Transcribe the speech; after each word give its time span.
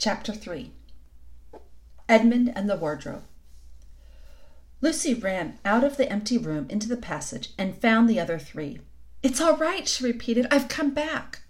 Chapter 0.00 0.32
3 0.32 0.72
Edmund 2.08 2.50
and 2.56 2.70
the 2.70 2.76
Wardrobe. 2.76 3.24
Lucy 4.80 5.12
ran 5.12 5.58
out 5.62 5.84
of 5.84 5.98
the 5.98 6.10
empty 6.10 6.38
room 6.38 6.64
into 6.70 6.88
the 6.88 6.96
passage 6.96 7.50
and 7.58 7.76
found 7.76 8.08
the 8.08 8.18
other 8.18 8.38
three. 8.38 8.80
It's 9.22 9.42
all 9.42 9.58
right, 9.58 9.86
she 9.86 10.02
repeated. 10.02 10.46
I've 10.50 10.68
come 10.70 10.94
back. 10.94 11.42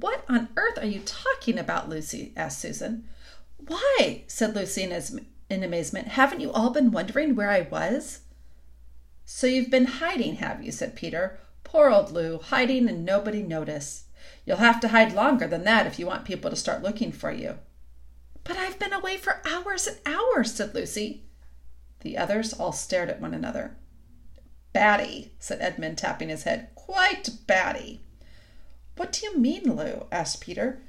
What 0.00 0.24
on 0.26 0.48
earth 0.56 0.78
are 0.78 0.86
you 0.86 1.00
talking 1.00 1.58
about, 1.58 1.90
Lucy? 1.90 2.32
asked 2.34 2.60
Susan. 2.60 3.06
Why, 3.58 4.22
said 4.26 4.54
Lucy 4.54 4.82
in, 4.82 5.26
in 5.50 5.62
amazement, 5.62 6.08
haven't 6.08 6.40
you 6.40 6.50
all 6.50 6.70
been 6.70 6.92
wondering 6.92 7.36
where 7.36 7.50
I 7.50 7.68
was? 7.70 8.20
So 9.26 9.46
you've 9.46 9.70
been 9.70 9.84
hiding, 9.84 10.36
have 10.36 10.64
you? 10.64 10.72
said 10.72 10.96
Peter. 10.96 11.38
Poor 11.62 11.90
old 11.90 12.10
Lou, 12.10 12.38
hiding 12.38 12.88
and 12.88 13.04
nobody 13.04 13.42
noticed. 13.42 14.04
You'll 14.44 14.58
have 14.58 14.80
to 14.80 14.88
hide 14.88 15.12
longer 15.12 15.46
than 15.46 15.64
that 15.64 15.86
if 15.86 15.98
you 15.98 16.06
want 16.06 16.24
people 16.24 16.50
to 16.50 16.56
start 16.56 16.82
looking 16.82 17.12
for 17.12 17.32
you. 17.32 17.58
But 18.44 18.56
I've 18.56 18.78
been 18.78 18.92
away 18.92 19.16
for 19.16 19.40
hours 19.46 19.86
and 19.86 19.98
hours, 20.06 20.54
said 20.54 20.74
Lucy. 20.74 21.24
The 22.00 22.18
others 22.18 22.52
all 22.52 22.72
stared 22.72 23.08
at 23.08 23.20
one 23.20 23.32
another. 23.32 23.76
Batty, 24.72 25.32
said 25.38 25.60
Edmund, 25.60 25.96
tapping 25.96 26.28
his 26.28 26.42
head. 26.42 26.68
Quite 26.74 27.30
batty. 27.46 28.02
What 28.96 29.12
do 29.12 29.26
you 29.26 29.38
mean, 29.38 29.74
Lou? 29.74 30.06
asked 30.12 30.40
Peter. 30.40 30.82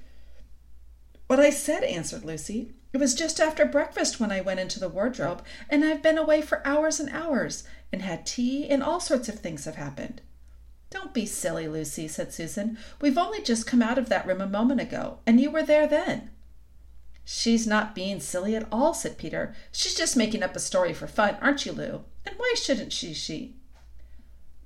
What 1.27 1.39
I 1.39 1.49
said, 1.49 1.83
answered 1.83 2.25
Lucy. 2.25 2.73
It 2.94 2.97
was 2.97 3.16
just 3.16 3.39
after 3.39 3.66
breakfast 3.66 4.20
when 4.20 4.31
I 4.31 4.41
went 4.41 4.59
into 4.59 4.80
the 4.80 4.89
wardrobe, 4.89 5.44
and 5.70 5.83
I've 5.83 6.02
been 6.02 6.17
away 6.17 6.41
for 6.41 6.66
hours 6.66 6.99
and 6.99 7.09
hours, 7.09 7.63
and 7.91 8.02
had 8.02 8.25
tea, 8.25 8.70
and 8.70 8.83
all 8.83 8.99
sorts 8.99 9.27
of 9.27 9.39
things 9.39 9.66
have 9.66 9.75
happened. 9.75 10.22
Don't 10.95 11.13
be 11.13 11.26
silly, 11.26 11.67
Lucy, 11.67 12.08
said 12.08 12.31
Susan. 12.31 12.77
We've 13.02 13.17
only 13.17 13.41
just 13.41 13.67
come 13.67 13.81
out 13.81 13.98
of 13.98 14.08
that 14.08 14.26
room 14.26 14.40
a 14.40 14.48
moment 14.48 14.80
ago, 14.80 15.17
and 15.27 15.41
you 15.41 15.52
were 15.52 15.62
there 15.62 15.88
then. 15.88 16.30
She's 17.26 17.67
not 17.67 17.94
being 17.94 18.22
silly 18.22 18.55
at 18.55 18.66
all, 18.72 18.94
said 18.94 19.17
Peter. 19.17 19.53
She's 19.73 19.94
just 19.94 20.16
making 20.16 20.42
up 20.42 20.56
a 20.56 20.59
story 20.59 20.94
for 20.94 21.06
fun, 21.06 21.36
aren't 21.42 21.66
you, 21.66 21.73
Lou? 21.73 22.06
And 22.25 22.36
why 22.38 22.53
shouldn't 22.56 22.94
she, 22.94 23.14
she? 23.14 23.58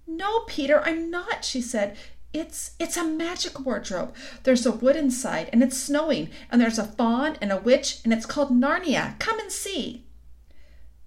No, 0.05 0.41
Peter, 0.41 0.83
I'm 0.85 1.09
not, 1.09 1.43
she 1.43 1.61
said. 1.63 1.97
It's 2.31 2.75
it's 2.77 2.95
a 2.95 3.03
magic 3.03 3.65
wardrobe. 3.65 4.13
There's 4.43 4.67
a 4.67 4.71
wood 4.71 4.95
inside, 4.95 5.49
and 5.51 5.63
it's 5.63 5.81
snowing, 5.81 6.29
and 6.51 6.61
there's 6.61 6.77
a 6.77 6.83
faun 6.83 7.37
and 7.41 7.51
a 7.51 7.57
witch, 7.57 8.01
and 8.03 8.13
it's 8.13 8.27
called 8.27 8.51
Narnia. 8.51 9.17
Come 9.17 9.39
and 9.39 9.51
see. 9.51 10.05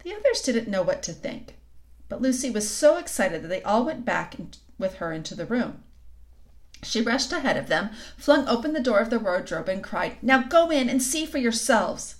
The 0.02 0.14
others 0.14 0.42
didn't 0.42 0.66
know 0.66 0.82
what 0.82 1.00
to 1.04 1.12
think, 1.12 1.58
but 2.08 2.20
Lucy 2.20 2.50
was 2.50 2.68
so 2.68 2.96
excited 2.96 3.42
that 3.42 3.48
they 3.48 3.62
all 3.62 3.86
went 3.86 4.04
back 4.04 4.34
with 4.82 4.96
her 4.96 5.10
into 5.12 5.34
the 5.34 5.46
room. 5.46 5.82
She 6.82 7.00
rushed 7.00 7.32
ahead 7.32 7.56
of 7.56 7.68
them, 7.68 7.90
flung 8.18 8.46
open 8.48 8.74
the 8.74 8.80
door 8.80 8.98
of 8.98 9.08
the 9.08 9.20
wardrobe, 9.20 9.68
and 9.68 9.82
cried, 9.82 10.16
Now 10.20 10.42
go 10.42 10.70
in 10.70 10.90
and 10.90 11.02
see 11.02 11.24
for 11.24 11.38
yourselves. 11.38 12.16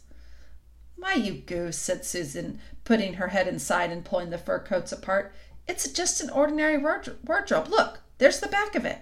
Why, 0.96 1.14
you 1.14 1.34
goose, 1.34 1.76
said 1.76 2.04
Susan, 2.06 2.60
putting 2.84 3.14
her 3.14 3.28
head 3.28 3.48
inside 3.48 3.90
and 3.90 4.04
pulling 4.04 4.30
the 4.30 4.38
fur 4.38 4.60
coats 4.60 4.92
apart. 4.92 5.34
It's 5.66 5.88
just 5.88 6.20
an 6.20 6.30
ordinary 6.30 6.78
wardrobe. 6.78 7.68
Look, 7.68 8.00
there's 8.18 8.40
the 8.40 8.46
back 8.46 8.76
of 8.76 8.84
it. 8.84 9.00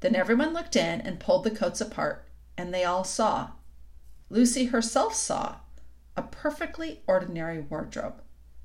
Then 0.00 0.16
everyone 0.16 0.52
looked 0.52 0.74
in 0.74 1.00
and 1.00 1.20
pulled 1.20 1.44
the 1.44 1.50
coats 1.50 1.80
apart, 1.80 2.26
and 2.56 2.74
they 2.74 2.84
all 2.84 3.04
saw. 3.04 3.50
Lucy 4.28 4.66
herself 4.66 5.14
saw 5.14 5.56
a 6.16 6.22
perfectly 6.22 7.02
ordinary 7.06 7.60
wardrobe. 7.60 8.20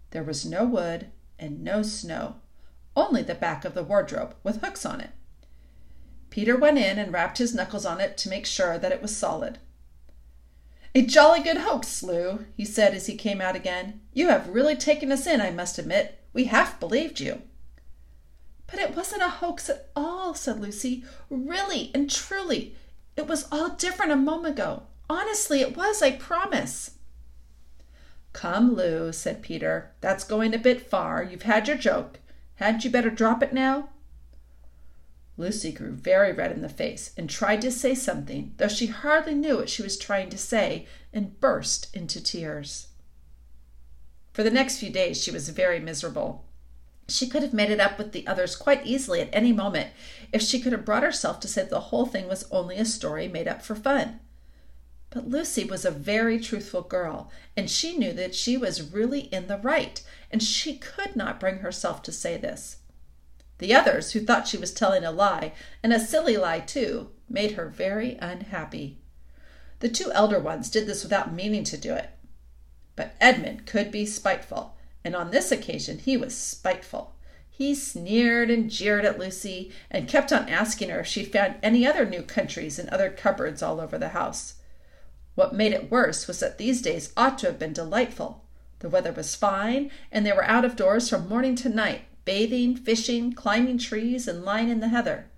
There 0.10 0.24
was 0.24 0.46
no 0.46 0.66
wood 0.66 1.12
and 1.38 1.64
no 1.64 1.84
snow, 1.84 2.38
only 2.96 3.22
the 3.22 3.36
back 3.36 3.66
of 3.66 3.74
the 3.74 3.84
wardrobe 3.84 4.36
with 4.44 4.62
hooks 4.62 4.86
on 4.86 5.02
it. 5.02 5.12
Peter 6.30 6.58
went 6.58 6.78
in 6.78 7.00
and 7.00 7.14
rapped 7.14 7.38
his 7.38 7.56
knuckles 7.56 7.86
on 7.86 8.02
it 8.02 8.18
to 8.18 8.30
make 8.30 8.46
sure 8.46 8.78
that 8.78 8.92
it 8.92 9.02
was 9.02 9.16
solid. 9.16 9.60
A 10.94 11.02
jolly 11.02 11.42
good 11.42 11.58
hoax, 11.58 12.04
Lou, 12.04 12.46
he 12.56 12.64
said 12.64 12.94
as 12.94 13.08
he 13.08 13.16
came 13.16 13.42
out 13.42 13.56
again. 13.56 14.02
You 14.14 14.30
have 14.30 14.48
really 14.48 14.76
taken 14.76 15.12
us 15.12 15.28
in, 15.28 15.42
I 15.42 15.52
must 15.52 15.78
admit. 15.78 16.22
We 16.34 16.46
half 16.46 16.80
believed 16.80 17.20
you. 17.20 17.42
But 18.68 18.80
it 18.80 18.96
wasn't 18.96 19.22
a 19.22 19.30
hoax 19.30 19.70
at 19.70 19.90
all, 19.96 20.34
said 20.34 20.60
Lucy. 20.60 21.04
Really 21.30 21.92
and 21.94 22.10
truly. 22.10 22.76
It 23.16 23.28
was 23.28 23.48
all 23.52 23.70
different 23.70 24.12
a 24.12 24.18
moment 24.18 24.56
ago. 24.56 24.84
Honestly, 25.10 25.62
it 25.62 25.78
was, 25.78 26.02
I 26.02 26.12
promise. 26.12 26.92
Come, 28.34 28.74
Lou, 28.76 29.14
said 29.14 29.42
Peter. 29.42 29.92
That's 30.02 30.24
going 30.24 30.54
a 30.54 30.58
bit 30.58 30.90
far. 30.90 31.24
You've 31.24 31.44
had 31.44 31.68
your 31.68 31.78
joke. 31.78 32.20
Hadn't 32.56 32.86
you 32.86 32.90
better 32.90 33.10
drop 33.10 33.44
it 33.44 33.54
now? 33.54 33.90
Lucy 35.38 35.72
grew 35.72 35.92
very 35.92 36.32
red 36.32 36.52
in 36.52 36.62
the 36.62 36.70
face 36.70 37.12
and 37.18 37.30
tried 37.30 37.62
to 37.62 37.72
say 37.72 37.94
something, 37.94 38.54
though 38.58 38.70
she 38.70 38.88
hardly 38.88 39.36
knew 39.36 39.58
what 39.58 39.70
she 39.70 39.82
was 39.82 39.98
trying 39.98 40.30
to 40.30 40.38
say, 40.38 40.88
and 41.12 41.40
burst 41.42 41.94
into 41.94 42.24
tears. 42.24 42.88
For 44.32 44.44
the 44.44 44.52
next 44.52 44.80
few 44.80 44.90
days 44.90 45.22
she 45.22 45.32
was 45.32 45.50
very 45.50 45.80
miserable. 45.80 46.46
She 47.08 47.28
could 47.28 47.44
have 47.44 47.54
made 47.54 47.70
it 47.70 47.80
up 47.80 47.98
with 47.98 48.14
the 48.14 48.26
others 48.26 48.56
quite 48.56 48.86
easily 48.86 49.22
at 49.22 49.30
any 49.32 49.52
moment 49.52 49.92
if 50.32 50.42
she 50.42 50.60
could 50.60 50.72
have 50.72 50.86
brought 50.86 51.04
herself 51.04 51.40
to 51.42 51.48
say 51.48 51.64
the 51.64 51.80
whole 51.80 52.06
thing 52.06 52.28
was 52.28 52.50
only 52.52 52.78
a 52.78 52.86
story 52.86 53.28
made 53.28 53.48
up 53.48 53.62
for 53.62 53.76
fun. 53.76 54.22
But 55.16 55.30
Lucy 55.30 55.64
was 55.64 55.86
a 55.86 55.92
very 55.92 56.38
truthful 56.42 56.82
girl, 56.82 57.32
and 57.56 57.72
she 57.72 57.98
knew 57.98 58.12
that 58.12 58.36
she 58.36 58.58
was 58.58 58.92
really 58.92 59.22
in 59.34 59.48
the 59.48 59.58
right, 59.58 60.04
and 60.30 60.44
she 60.44 60.78
could 60.78 61.16
not 61.16 61.40
bring 61.40 61.60
herself 61.60 62.02
to 62.02 62.12
say 62.12 62.36
this. 62.36 62.80
The 63.60 63.74
others, 63.74 64.12
who 64.12 64.20
thought 64.20 64.46
she 64.46 64.58
was 64.58 64.74
telling 64.74 65.06
a 65.06 65.14
lie, 65.14 65.54
and 65.82 65.94
a 65.94 66.02
silly 66.02 66.36
lie 66.36 66.60
too, 66.60 67.12
made 67.30 67.54
her 67.54 67.70
very 67.70 68.18
unhappy. 68.20 69.00
The 69.80 69.88
two 69.88 70.12
elder 70.12 70.38
ones 70.38 70.70
did 70.70 70.86
this 70.86 71.04
without 71.04 71.34
meaning 71.34 71.64
to 71.64 71.78
do 71.78 71.94
it. 71.94 72.10
But 72.98 73.16
Edmund 73.22 73.66
could 73.66 73.92
be 73.92 74.06
spiteful, 74.06 74.76
and 75.06 75.16
on 75.16 75.32
this 75.32 75.50
occasion 75.50 76.00
he 76.00 76.18
was 76.18 76.36
spiteful. 76.36 77.16
He 77.50 77.74
sneered 77.74 78.52
and 78.52 78.70
jeered 78.70 79.06
at 79.06 79.18
Lucy, 79.18 79.72
and 79.90 80.10
kept 80.10 80.34
on 80.34 80.50
asking 80.50 80.90
her 80.90 81.00
if 81.00 81.08
she 81.08 81.24
found 81.24 81.56
any 81.64 81.88
other 81.88 82.06
new 82.06 82.22
countries 82.22 82.78
in 82.78 82.90
other 82.90 83.10
cupboards 83.10 83.64
all 83.64 83.80
over 83.80 83.98
the 83.98 84.10
house. 84.10 84.55
What 85.36 85.54
made 85.54 85.74
it 85.74 85.92
worse 85.92 86.28
was 86.28 86.40
that 86.40 86.58
these 86.58 86.82
days 86.82 87.14
ought 87.16 87.38
to 87.40 87.48
have 87.48 87.60
been 87.60 87.74
delightful. 87.74 88.44
The 88.80 88.90
weather 88.90 89.12
was 89.12 89.36
fine, 89.36 89.92
and 90.12 90.26
they 90.26 90.32
were 90.32 90.46
out 90.46 90.66
of 90.66 90.76
doors 90.76 91.10
from 91.10 91.30
morning 91.30 91.56
to 91.58 91.70
night, 91.70 92.06
bathing, 92.24 92.76
fishing, 92.76 93.34
climbing 93.34 93.78
trees, 93.78 94.28
and 94.28 94.44
lying 94.44 94.70
in 94.70 94.80
the 94.80 94.88
heather. 94.88 95.30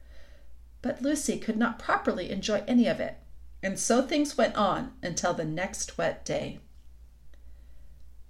But 0.81 1.01
Lucy 1.01 1.39
could 1.39 1.57
not 1.57 1.79
properly 1.79 2.29
enjoy 2.29 2.63
any 2.67 2.87
of 2.87 2.99
it, 2.99 3.17
and 3.63 3.79
so 3.79 4.01
things 4.01 4.37
went 4.37 4.55
on 4.55 4.93
until 5.01 5.33
the 5.33 5.45
next 5.45 5.97
wet 5.97 6.23
day. 6.23 6.59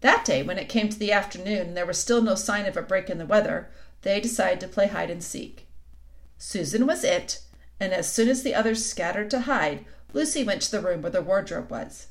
That 0.02 0.24
day, 0.24 0.44
when 0.44 0.58
it 0.58 0.70
came 0.70 0.90
to 0.90 1.00
the 1.00 1.12
afternoon 1.12 1.68
and 1.68 1.78
there 1.78 1.86
was 1.86 1.98
still 1.98 2.22
no 2.22 2.36
sign 2.36 2.66
of 2.66 2.78
a 2.78 2.82
break 2.82 3.10
in 3.10 3.18
the 3.18 3.26
weather, 3.26 3.70
they 4.04 4.22
decided 4.22 4.60
to 4.62 4.68
play 4.68 4.88
hide 4.88 5.10
and 5.10 5.24
seek. 5.24 5.68
Susan 6.38 6.86
was 6.86 7.04
it, 7.04 7.42
and 7.80 7.94
as 7.94 8.12
soon 8.12 8.30
as 8.30 8.44
the 8.44 8.56
others 8.56 8.86
scattered 8.86 9.30
to 9.32 9.42
hide, 9.42 9.86
Lucy 10.14 10.44
went 10.44 10.62
to 10.62 10.72
the 10.72 10.82
room 10.82 11.02
where 11.02 11.12
the 11.12 11.22
wardrobe 11.22 11.70
was. 11.70 12.08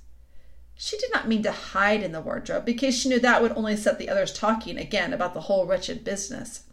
She 0.74 0.98
did 0.98 1.10
not 1.12 1.26
mean 1.26 1.42
to 1.42 1.52
hide 1.52 2.02
in 2.02 2.12
the 2.12 2.20
wardrobe 2.20 2.66
because 2.66 2.94
she 2.94 3.08
knew 3.08 3.18
that 3.20 3.40
would 3.40 3.52
only 3.52 3.76
set 3.76 3.98
the 3.98 4.10
others 4.10 4.32
talking 4.32 4.76
again 4.76 5.12
about 5.12 5.32
the 5.32 5.42
whole 5.42 5.64
wretched 5.64 6.04
business. 6.04 6.64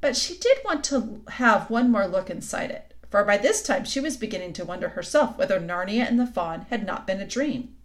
But 0.00 0.16
she 0.16 0.36
did 0.36 0.58
want 0.64 0.84
to 0.84 1.22
have 1.28 1.70
one 1.70 1.90
more 1.90 2.06
look 2.06 2.28
inside 2.28 2.70
it, 2.70 2.94
for 3.10 3.24
by 3.24 3.36
this 3.36 3.62
time 3.62 3.84
she 3.84 4.00
was 4.00 4.16
beginning 4.16 4.52
to 4.54 4.64
wonder 4.64 4.90
herself 4.90 5.38
whether 5.38 5.60
Narnia 5.60 6.08
and 6.08 6.18
the 6.18 6.26
faun 6.26 6.66
had 6.70 6.84
not 6.84 7.06
been 7.06 7.20
a 7.20 7.26
dream. 7.26 7.76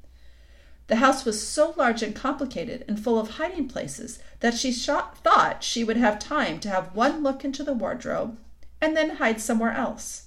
The 0.87 0.97
house 0.97 1.25
was 1.25 1.47
so 1.47 1.73
large 1.77 2.03
and 2.03 2.15
complicated 2.15 2.83
and 2.87 2.99
full 2.99 3.19
of 3.19 3.31
hiding 3.31 3.67
places 3.67 4.19
that 4.41 4.53
she 4.53 4.71
shot, 4.71 5.17
thought 5.19 5.63
she 5.63 5.83
would 5.83 5.97
have 5.97 6.19
time 6.19 6.59
to 6.59 6.69
have 6.69 6.95
one 6.95 7.23
look 7.23 7.45
into 7.45 7.63
the 7.63 7.73
wardrobe 7.73 8.37
and 8.81 8.97
then 8.97 9.11
hide 9.11 9.39
somewhere 9.39 9.71
else. 9.71 10.23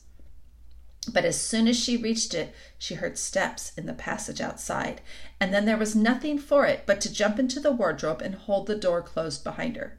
But 1.09 1.25
as 1.25 1.41
soon 1.41 1.69
as 1.69 1.79
she 1.79 1.97
reached 1.97 2.35
it, 2.35 2.53
she 2.79 2.95
heard 2.95 3.17
steps 3.17 3.73
in 3.77 3.87
the 3.87 3.93
passage 3.93 4.41
outside, 4.41 5.01
and 5.41 5.55
then 5.55 5.65
there 5.65 5.77
was 5.77 5.95
nothing 5.95 6.39
for 6.39 6.67
it 6.67 6.83
but 6.85 7.01
to 7.03 7.13
jump 7.13 7.39
into 7.39 7.61
the 7.61 7.71
wardrobe 7.71 8.21
and 8.23 8.35
hold 8.35 8.67
the 8.67 8.75
door 8.75 9.03
closed 9.03 9.45
behind 9.45 9.77
her. 9.77 9.99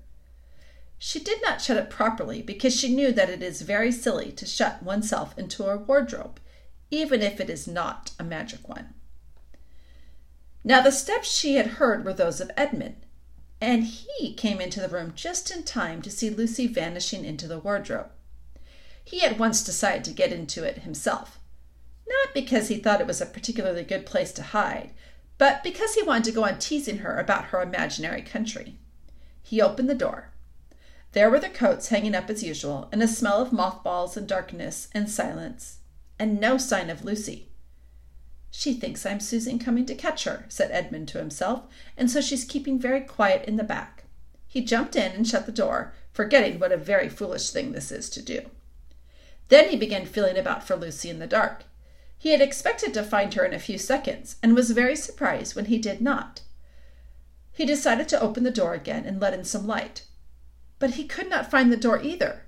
She 0.99 1.19
did 1.19 1.41
not 1.41 1.61
shut 1.61 1.77
it 1.77 1.89
properly 1.89 2.41
because 2.41 2.75
she 2.75 2.93
knew 2.93 3.11
that 3.11 3.29
it 3.29 3.43
is 3.43 3.61
very 3.61 3.91
silly 3.91 4.31
to 4.33 4.45
shut 4.45 4.83
oneself 4.83 5.37
into 5.37 5.65
a 5.65 5.77
wardrobe, 5.77 6.39
even 6.91 7.21
if 7.21 7.39
it 7.39 7.49
is 7.49 7.67
not 7.67 8.11
a 8.19 8.23
magic 8.23 8.67
one. 8.67 8.93
Now, 10.63 10.81
the 10.81 10.91
steps 10.91 11.31
she 11.31 11.55
had 11.55 11.67
heard 11.67 12.03
were 12.03 12.13
those 12.13 12.41
of 12.41 12.51
Edmund, 12.57 12.97
and 13.61 13.85
he 13.85 14.33
came 14.33 14.59
into 14.59 14.81
the 14.81 14.89
room 14.89 15.13
just 15.15 15.51
in 15.51 15.63
time 15.63 16.01
to 16.01 16.11
see 16.11 16.29
Lucy 16.29 16.67
vanishing 16.67 17.23
into 17.23 17.47
the 17.47 17.59
wardrobe. 17.59 18.09
He 19.07 19.23
at 19.23 19.39
once 19.39 19.63
decided 19.63 20.03
to 20.03 20.11
get 20.11 20.33
into 20.33 20.65
it 20.65 20.79
himself, 20.79 21.39
not 22.09 22.33
because 22.33 22.67
he 22.67 22.75
thought 22.75 22.99
it 22.99 23.07
was 23.07 23.21
a 23.21 23.25
particularly 23.25 23.85
good 23.85 24.05
place 24.05 24.33
to 24.33 24.43
hide, 24.43 24.91
but 25.37 25.63
because 25.63 25.95
he 25.95 26.03
wanted 26.03 26.25
to 26.25 26.33
go 26.33 26.43
on 26.43 26.59
teasing 26.59 26.97
her 26.97 27.17
about 27.17 27.45
her 27.45 27.61
imaginary 27.61 28.21
country. 28.21 28.77
He 29.41 29.61
opened 29.61 29.89
the 29.89 29.95
door. 29.95 30.33
There 31.13 31.29
were 31.29 31.39
the 31.39 31.47
coats 31.47 31.87
hanging 31.87 32.15
up 32.15 32.29
as 32.29 32.43
usual, 32.43 32.89
and 32.91 33.01
a 33.01 33.07
smell 33.07 33.41
of 33.41 33.53
mothballs 33.53 34.17
and 34.17 34.27
darkness 34.27 34.89
and 34.93 35.09
silence, 35.09 35.77
and 36.19 36.37
no 36.37 36.57
sign 36.57 36.89
of 36.89 37.05
Lucy. 37.05 37.47
She 38.51 38.73
thinks 38.73 39.05
I'm 39.05 39.21
Susan 39.21 39.57
coming 39.57 39.85
to 39.85 39.95
catch 39.95 40.25
her, 40.25 40.47
said 40.49 40.69
Edmund 40.69 41.07
to 41.07 41.17
himself, 41.17 41.63
and 41.95 42.11
so 42.11 42.19
she's 42.19 42.43
keeping 42.43 42.77
very 42.77 42.99
quiet 42.99 43.47
in 43.47 43.55
the 43.55 43.63
back. 43.63 44.03
He 44.47 44.65
jumped 44.65 44.97
in 44.97 45.13
and 45.13 45.25
shut 45.25 45.45
the 45.45 45.53
door, 45.53 45.93
forgetting 46.11 46.59
what 46.59 46.73
a 46.73 46.77
very 46.77 47.07
foolish 47.07 47.51
thing 47.51 47.71
this 47.71 47.89
is 47.89 48.09
to 48.09 48.21
do. 48.21 48.49
Then 49.49 49.69
he 49.69 49.77
began 49.77 50.05
feeling 50.05 50.37
about 50.37 50.65
for 50.65 50.75
Lucy 50.75 51.09
in 51.09 51.19
the 51.19 51.27
dark. 51.27 51.63
He 52.17 52.29
had 52.29 52.41
expected 52.41 52.93
to 52.93 53.03
find 53.03 53.33
her 53.35 53.45
in 53.45 53.53
a 53.53 53.59
few 53.59 53.77
seconds, 53.77 54.37
and 54.41 54.55
was 54.55 54.71
very 54.71 54.95
surprised 54.95 55.55
when 55.55 55.65
he 55.65 55.77
did 55.77 56.01
not. 56.01 56.41
He 57.51 57.65
decided 57.65 58.07
to 58.09 58.19
open 58.19 58.43
the 58.43 58.51
door 58.51 58.73
again 58.73 59.05
and 59.05 59.19
let 59.19 59.33
in 59.33 59.43
some 59.43 59.65
light. 59.65 60.03
But 60.79 60.91
he 60.91 61.05
could 61.05 61.29
not 61.29 61.49
find 61.49 61.71
the 61.71 61.77
door 61.77 62.01
either. 62.01 62.43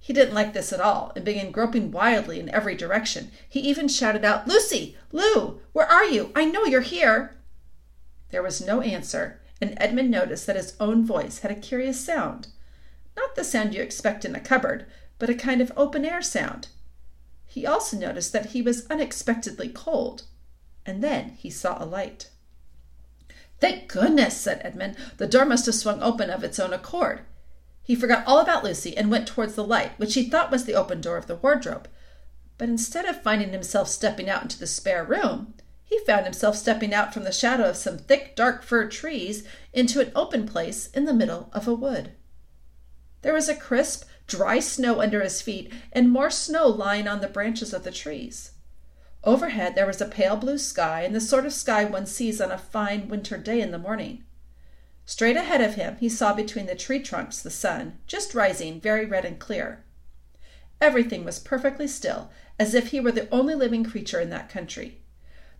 He 0.00 0.12
didn't 0.12 0.34
like 0.34 0.52
this 0.52 0.72
at 0.72 0.80
all, 0.80 1.12
and 1.16 1.24
began 1.24 1.50
groping 1.50 1.90
wildly 1.90 2.38
in 2.38 2.48
every 2.50 2.76
direction. 2.76 3.30
He 3.48 3.60
even 3.60 3.88
shouted 3.88 4.24
out, 4.24 4.46
Lucy! 4.46 4.96
Lou! 5.10 5.60
Where 5.72 5.86
are 5.86 6.04
you? 6.04 6.30
I 6.36 6.44
know 6.44 6.64
you're 6.64 6.82
here! 6.82 7.36
There 8.30 8.42
was 8.42 8.64
no 8.64 8.80
answer, 8.80 9.40
and 9.60 9.74
Edmund 9.78 10.10
noticed 10.10 10.46
that 10.46 10.56
his 10.56 10.74
own 10.78 11.04
voice 11.04 11.40
had 11.40 11.50
a 11.50 11.56
curious 11.56 11.98
sound. 11.98 12.48
Not 13.16 13.34
the 13.34 13.42
sound 13.42 13.74
you 13.74 13.82
expect 13.82 14.24
in 14.24 14.36
a 14.36 14.40
cupboard, 14.40 14.86
but 15.18 15.30
a 15.30 15.34
kind 15.34 15.60
of 15.60 15.72
open 15.76 16.04
air 16.04 16.22
sound. 16.22 16.68
He 17.46 17.66
also 17.66 17.96
noticed 17.96 18.32
that 18.32 18.50
he 18.50 18.62
was 18.62 18.86
unexpectedly 18.90 19.68
cold, 19.68 20.24
and 20.84 21.02
then 21.02 21.30
he 21.38 21.50
saw 21.50 21.82
a 21.82 21.86
light. 21.86 22.30
Thank 23.60 23.88
goodness, 23.88 24.36
said 24.36 24.60
Edmund. 24.62 24.96
The 25.16 25.26
door 25.26 25.44
must 25.44 25.66
have 25.66 25.74
swung 25.74 26.02
open 26.02 26.30
of 26.30 26.44
its 26.44 26.60
own 26.60 26.72
accord. 26.72 27.22
He 27.82 27.96
forgot 27.96 28.24
all 28.26 28.38
about 28.38 28.62
Lucy 28.62 28.96
and 28.96 29.10
went 29.10 29.26
towards 29.26 29.54
the 29.54 29.64
light, 29.64 29.98
which 29.98 30.14
he 30.14 30.28
thought 30.28 30.50
was 30.50 30.64
the 30.64 30.74
open 30.74 31.00
door 31.00 31.16
of 31.16 31.26
the 31.26 31.36
wardrobe. 31.36 31.88
But 32.58 32.68
instead 32.68 33.06
of 33.06 33.22
finding 33.22 33.50
himself 33.50 33.88
stepping 33.88 34.28
out 34.28 34.42
into 34.42 34.58
the 34.58 34.66
spare 34.66 35.04
room, 35.04 35.54
he 35.84 35.98
found 36.00 36.26
himself 36.26 36.54
stepping 36.56 36.92
out 36.92 37.14
from 37.14 37.24
the 37.24 37.32
shadow 37.32 37.64
of 37.64 37.76
some 37.76 37.96
thick, 37.96 38.36
dark 38.36 38.62
fir 38.62 38.88
trees 38.88 39.42
into 39.72 40.00
an 40.00 40.12
open 40.14 40.46
place 40.46 40.88
in 40.88 41.06
the 41.06 41.14
middle 41.14 41.48
of 41.54 41.66
a 41.66 41.74
wood. 41.74 42.12
There 43.22 43.32
was 43.32 43.48
a 43.48 43.56
crisp, 43.56 44.04
dry 44.28 44.60
snow 44.60 45.00
under 45.00 45.22
his 45.22 45.42
feet 45.42 45.72
and 45.92 46.10
more 46.10 46.30
snow 46.30 46.68
lying 46.68 47.08
on 47.08 47.20
the 47.20 47.26
branches 47.26 47.72
of 47.72 47.82
the 47.82 47.90
trees. 47.90 48.52
Overhead 49.24 49.74
there 49.74 49.86
was 49.86 50.00
a 50.00 50.06
pale 50.06 50.36
blue 50.36 50.58
sky 50.58 51.02
and 51.02 51.14
the 51.14 51.20
sort 51.20 51.44
of 51.44 51.52
sky 51.52 51.84
one 51.84 52.06
sees 52.06 52.40
on 52.40 52.52
a 52.52 52.58
fine 52.58 53.08
winter 53.08 53.36
day 53.36 53.60
in 53.60 53.72
the 53.72 53.78
morning. 53.78 54.22
Straight 55.04 55.36
ahead 55.36 55.62
of 55.62 55.74
him 55.74 55.96
he 55.98 56.08
saw 56.08 56.34
between 56.34 56.66
the 56.66 56.76
tree 56.76 57.00
trunks 57.00 57.42
the 57.42 57.50
sun, 57.50 57.98
just 58.06 58.34
rising, 58.34 58.80
very 58.80 59.06
red 59.06 59.24
and 59.24 59.38
clear. 59.38 59.82
Everything 60.80 61.24
was 61.24 61.40
perfectly 61.40 61.88
still, 61.88 62.30
as 62.58 62.74
if 62.74 62.88
he 62.88 63.00
were 63.00 63.10
the 63.10 63.28
only 63.30 63.54
living 63.54 63.82
creature 63.82 64.20
in 64.20 64.30
that 64.30 64.48
country. 64.48 65.00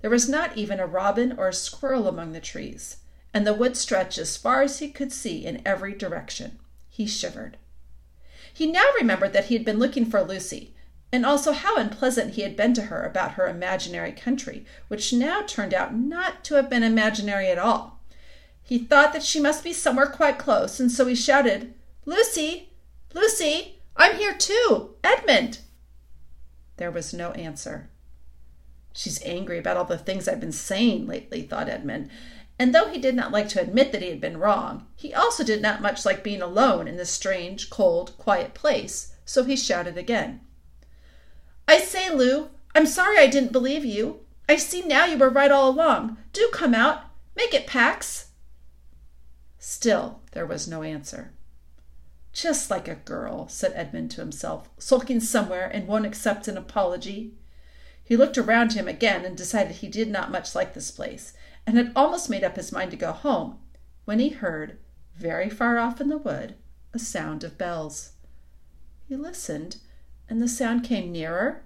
There 0.01 0.11
was 0.11 0.29
not 0.29 0.57
even 0.57 0.79
a 0.79 0.87
robin 0.87 1.33
or 1.37 1.49
a 1.49 1.53
squirrel 1.53 2.07
among 2.07 2.33
the 2.33 2.41
trees, 2.41 2.99
and 3.35 3.47
the 3.47 3.55
wood 3.55 3.77
stretched 3.77 4.19
as 4.19 4.37
far 4.37 4.63
as 4.63 4.79
he 4.79 4.91
could 4.91 5.13
see 5.13 5.45
in 5.45 5.63
every 5.67 5.95
direction. 5.95 6.59
He 6.89 7.07
shivered. 7.07 7.57
He 8.59 8.67
now 8.67 8.91
remembered 8.99 9.35
that 9.35 9.45
he 9.45 9.55
had 9.55 9.65
been 9.65 9.79
looking 9.79 10.05
for 10.05 10.21
Lucy, 10.21 10.75
and 11.13 11.25
also 11.25 11.53
how 11.53 11.77
unpleasant 11.77 12.35
he 12.35 12.43
had 12.43 12.57
been 12.57 12.75
to 12.75 12.87
her 12.87 13.05
about 13.05 13.35
her 13.35 13.47
imaginary 13.47 14.11
country, 14.11 14.67
which 14.89 15.13
now 15.13 15.43
turned 15.43 15.73
out 15.73 15.95
not 15.95 16.43
to 16.43 16.57
have 16.57 16.69
been 16.69 16.83
imaginary 16.83 17.47
at 17.51 17.59
all. 17.61 18.01
He 18.61 18.81
thought 18.81 19.13
that 19.13 19.23
she 19.23 19.39
must 19.39 19.63
be 19.63 19.73
somewhere 19.73 20.09
quite 20.09 20.39
close, 20.39 20.81
and 20.81 20.91
so 20.91 21.07
he 21.07 21.15
shouted, 21.15 21.73
Lucy! 22.05 22.71
Lucy! 23.15 23.79
I'm 23.97 24.17
here 24.17 24.35
too! 24.35 24.97
Edmund! 25.05 25.61
There 26.79 26.91
was 26.91 27.15
no 27.15 27.31
answer. 27.35 27.91
She's 28.93 29.23
angry 29.23 29.61
about 29.61 29.77
all 29.77 29.85
the 29.85 29.97
things 29.97 30.27
I've 30.27 30.41
been 30.41 30.51
saying 30.51 31.07
lately, 31.07 31.43
thought 31.43 31.69
Edmund. 31.69 32.11
And 32.59 32.75
though 32.75 32.89
he 32.89 32.99
did 32.99 33.15
not 33.15 33.31
like 33.31 33.49
to 33.51 33.61
admit 33.61 33.93
that 33.93 34.03
he 34.03 34.11
had 34.11 34.21
been 34.21 34.39
wrong, 34.39 34.87
he 34.97 35.15
also 35.15 35.45
did 35.45 35.63
not 35.63 35.81
much 35.81 36.05
like 36.05 36.25
being 36.25 36.43
alone 36.43 36.89
in 36.89 36.97
this 36.97 37.11
strange, 37.11 37.71
cold, 37.71 38.17
quiet 38.19 38.55
place, 38.55 39.15
so 39.25 39.45
he 39.45 39.57
shouted 39.57 39.97
again. 39.97 40.41
I 41.69 41.79
say, 41.79 42.11
Lou, 42.11 42.49
I'm 42.75 42.87
sorry 42.87 43.19
I 43.19 43.27
didn't 43.27 43.53
believe 43.53 43.85
you. 43.85 44.21
I 44.49 44.57
see 44.57 44.83
now 44.83 45.05
you 45.05 45.19
were 45.19 45.31
right 45.31 45.51
all 45.51 45.71
along. 45.71 46.17
Do 46.33 46.49
come 46.53 46.75
out. 46.75 47.03
Make 47.37 47.55
it 47.55 47.67
Pax. 47.67 48.29
Still 49.59 50.21
there 50.33 50.47
was 50.47 50.67
no 50.67 50.83
answer. 50.83 51.33
Just 52.33 52.71
like 52.71 52.89
a 52.89 52.95
girl, 52.95 53.49
said 53.49 53.73
Edmund 53.75 54.11
to 54.13 54.21
himself, 54.21 54.71
sulking 54.79 55.21
somewhere 55.21 55.67
and 55.67 55.87
won't 55.87 56.07
accept 56.07 56.49
an 56.49 56.57
apology. 56.57 57.35
He 58.09 58.17
looked 58.17 58.39
around 58.39 58.73
him 58.73 58.89
again 58.89 59.27
and 59.27 59.37
decided 59.37 59.77
he 59.77 59.87
did 59.87 60.09
not 60.09 60.31
much 60.31 60.55
like 60.55 60.73
this 60.73 60.91
place, 60.91 61.35
and 61.67 61.77
had 61.77 61.93
almost 61.95 62.31
made 62.31 62.43
up 62.43 62.57
his 62.57 62.73
mind 62.73 62.91
to 62.93 62.97
go 62.97 63.13
home, 63.13 63.59
when 64.07 64.19
he 64.19 64.31
heard, 64.31 64.79
very 65.15 65.51
far 65.51 65.77
off 65.77 66.01
in 66.01 66.09
the 66.09 66.17
wood, 66.17 66.55
a 66.95 66.99
sound 66.99 67.45
of 67.45 67.59
bells. 67.59 68.13
He 69.07 69.15
listened, 69.15 69.77
and 70.27 70.41
the 70.41 70.49
sound 70.49 70.85
came 70.85 71.13
nearer 71.13 71.65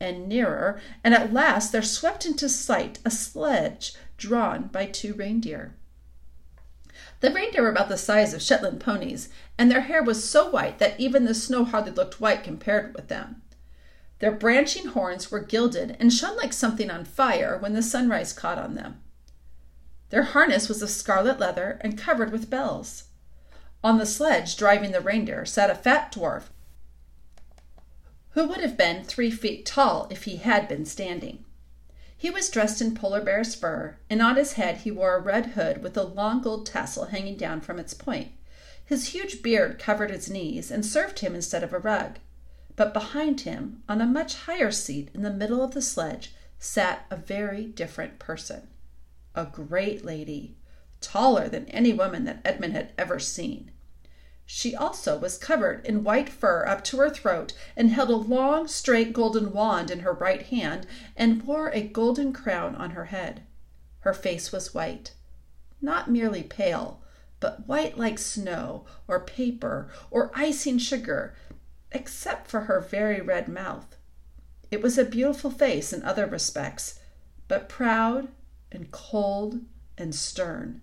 and 0.00 0.28
nearer, 0.28 0.80
and 1.04 1.14
at 1.14 1.32
last 1.32 1.70
there 1.70 1.80
swept 1.80 2.26
into 2.26 2.48
sight 2.48 2.98
a 3.04 3.10
sledge 3.12 3.94
drawn 4.16 4.66
by 4.66 4.86
two 4.86 5.14
reindeer. 5.14 5.76
The 7.20 7.30
reindeer 7.30 7.62
were 7.62 7.70
about 7.70 7.88
the 7.88 7.96
size 7.96 8.34
of 8.34 8.42
Shetland 8.42 8.80
ponies, 8.80 9.28
and 9.56 9.70
their 9.70 9.82
hair 9.82 10.02
was 10.02 10.28
so 10.28 10.50
white 10.50 10.80
that 10.80 10.98
even 10.98 11.24
the 11.24 11.34
snow 11.34 11.64
hardly 11.64 11.92
looked 11.92 12.20
white 12.20 12.42
compared 12.42 12.96
with 12.96 13.06
them. 13.06 13.42
Their 14.24 14.32
branching 14.32 14.86
horns 14.86 15.30
were 15.30 15.40
gilded 15.40 15.98
and 16.00 16.10
shone 16.10 16.38
like 16.38 16.54
something 16.54 16.90
on 16.90 17.04
fire 17.04 17.58
when 17.58 17.74
the 17.74 17.82
sunrise 17.82 18.32
caught 18.32 18.56
on 18.56 18.74
them. 18.74 19.02
Their 20.08 20.22
harness 20.22 20.66
was 20.66 20.80
of 20.80 20.88
scarlet 20.88 21.38
leather 21.38 21.76
and 21.82 21.98
covered 21.98 22.32
with 22.32 22.48
bells. 22.48 23.04
On 23.82 23.98
the 23.98 24.06
sledge 24.06 24.56
driving 24.56 24.92
the 24.92 25.02
reindeer 25.02 25.44
sat 25.44 25.68
a 25.68 25.74
fat 25.74 26.10
dwarf 26.10 26.44
who 28.30 28.48
would 28.48 28.60
have 28.62 28.78
been 28.78 29.04
three 29.04 29.30
feet 29.30 29.66
tall 29.66 30.08
if 30.08 30.22
he 30.22 30.36
had 30.36 30.68
been 30.68 30.86
standing. 30.86 31.44
He 32.16 32.30
was 32.30 32.48
dressed 32.48 32.80
in 32.80 32.94
polar 32.94 33.20
bear's 33.20 33.54
fur, 33.54 33.98
and 34.08 34.22
on 34.22 34.36
his 34.36 34.54
head 34.54 34.78
he 34.78 34.90
wore 34.90 35.16
a 35.16 35.20
red 35.20 35.48
hood 35.48 35.82
with 35.82 35.98
a 35.98 36.02
long 36.02 36.40
gold 36.40 36.64
tassel 36.64 37.08
hanging 37.08 37.36
down 37.36 37.60
from 37.60 37.78
its 37.78 37.92
point. 37.92 38.32
His 38.86 39.08
huge 39.08 39.42
beard 39.42 39.78
covered 39.78 40.10
his 40.10 40.30
knees 40.30 40.70
and 40.70 40.86
served 40.86 41.18
him 41.18 41.34
instead 41.34 41.62
of 41.62 41.74
a 41.74 41.78
rug. 41.78 42.20
But 42.76 42.92
behind 42.92 43.42
him, 43.42 43.82
on 43.88 44.00
a 44.00 44.06
much 44.06 44.34
higher 44.34 44.70
seat 44.70 45.10
in 45.14 45.22
the 45.22 45.32
middle 45.32 45.62
of 45.62 45.74
the 45.74 45.82
sledge, 45.82 46.34
sat 46.58 47.06
a 47.10 47.16
very 47.16 47.66
different 47.66 48.18
person. 48.18 48.68
A 49.34 49.44
great 49.44 50.04
lady, 50.04 50.56
taller 51.00 51.48
than 51.48 51.66
any 51.66 51.92
woman 51.92 52.24
that 52.24 52.40
Edmund 52.44 52.72
had 52.72 52.92
ever 52.98 53.18
seen. 53.18 53.70
She 54.46 54.74
also 54.74 55.18
was 55.18 55.38
covered 55.38 55.86
in 55.86 56.04
white 56.04 56.28
fur 56.28 56.66
up 56.66 56.84
to 56.84 56.98
her 56.98 57.10
throat, 57.10 57.54
and 57.76 57.90
held 57.90 58.10
a 58.10 58.16
long, 58.16 58.68
straight 58.68 59.12
golden 59.12 59.52
wand 59.52 59.90
in 59.90 60.00
her 60.00 60.12
right 60.12 60.42
hand, 60.42 60.86
and 61.16 61.44
wore 61.44 61.70
a 61.70 61.80
golden 61.80 62.32
crown 62.32 62.74
on 62.74 62.90
her 62.90 63.06
head. 63.06 63.42
Her 64.00 64.12
face 64.12 64.52
was 64.52 64.74
white, 64.74 65.12
not 65.80 66.10
merely 66.10 66.42
pale, 66.42 67.00
but 67.40 67.66
white 67.66 67.96
like 67.96 68.18
snow, 68.18 68.84
or 69.08 69.20
paper, 69.20 69.88
or 70.10 70.30
icing 70.34 70.78
sugar, 70.78 71.34
except 71.94 72.48
for 72.48 72.62
her 72.62 72.80
very 72.80 73.20
red 73.20 73.48
mouth. 73.48 73.96
It 74.70 74.82
was 74.82 74.98
a 74.98 75.04
beautiful 75.04 75.50
face 75.50 75.92
in 75.92 76.02
other 76.02 76.26
respects, 76.26 76.98
but 77.48 77.68
proud 77.68 78.28
and 78.72 78.90
cold 78.90 79.60
and 79.96 80.14
stern. 80.14 80.80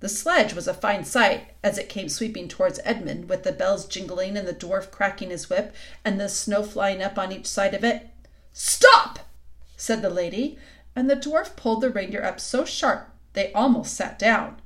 The 0.00 0.08
sledge 0.08 0.54
was 0.54 0.68
a 0.68 0.74
fine 0.74 1.04
sight 1.04 1.50
as 1.62 1.78
it 1.78 1.88
came 1.88 2.08
sweeping 2.08 2.48
towards 2.48 2.80
Edmund, 2.84 3.28
with 3.28 3.42
the 3.42 3.52
bells 3.52 3.86
jingling 3.86 4.36
and 4.36 4.46
the 4.46 4.54
dwarf 4.54 4.90
cracking 4.90 5.30
his 5.30 5.50
whip 5.50 5.74
and 6.04 6.20
the 6.20 6.28
snow 6.28 6.62
flying 6.62 7.02
up 7.02 7.18
on 7.18 7.32
each 7.32 7.46
side 7.46 7.74
of 7.74 7.84
it. 7.84 8.08
Stop! 8.52 9.20
said 9.76 10.02
the 10.02 10.10
lady, 10.10 10.58
and 10.94 11.08
the 11.08 11.16
dwarf 11.16 11.56
pulled 11.56 11.80
the 11.80 11.90
reindeer 11.90 12.24
up 12.24 12.40
so 12.40 12.64
sharp 12.64 13.10
they 13.32 13.52
almost 13.52 13.94
sat 13.94 14.18
down. 14.18 14.60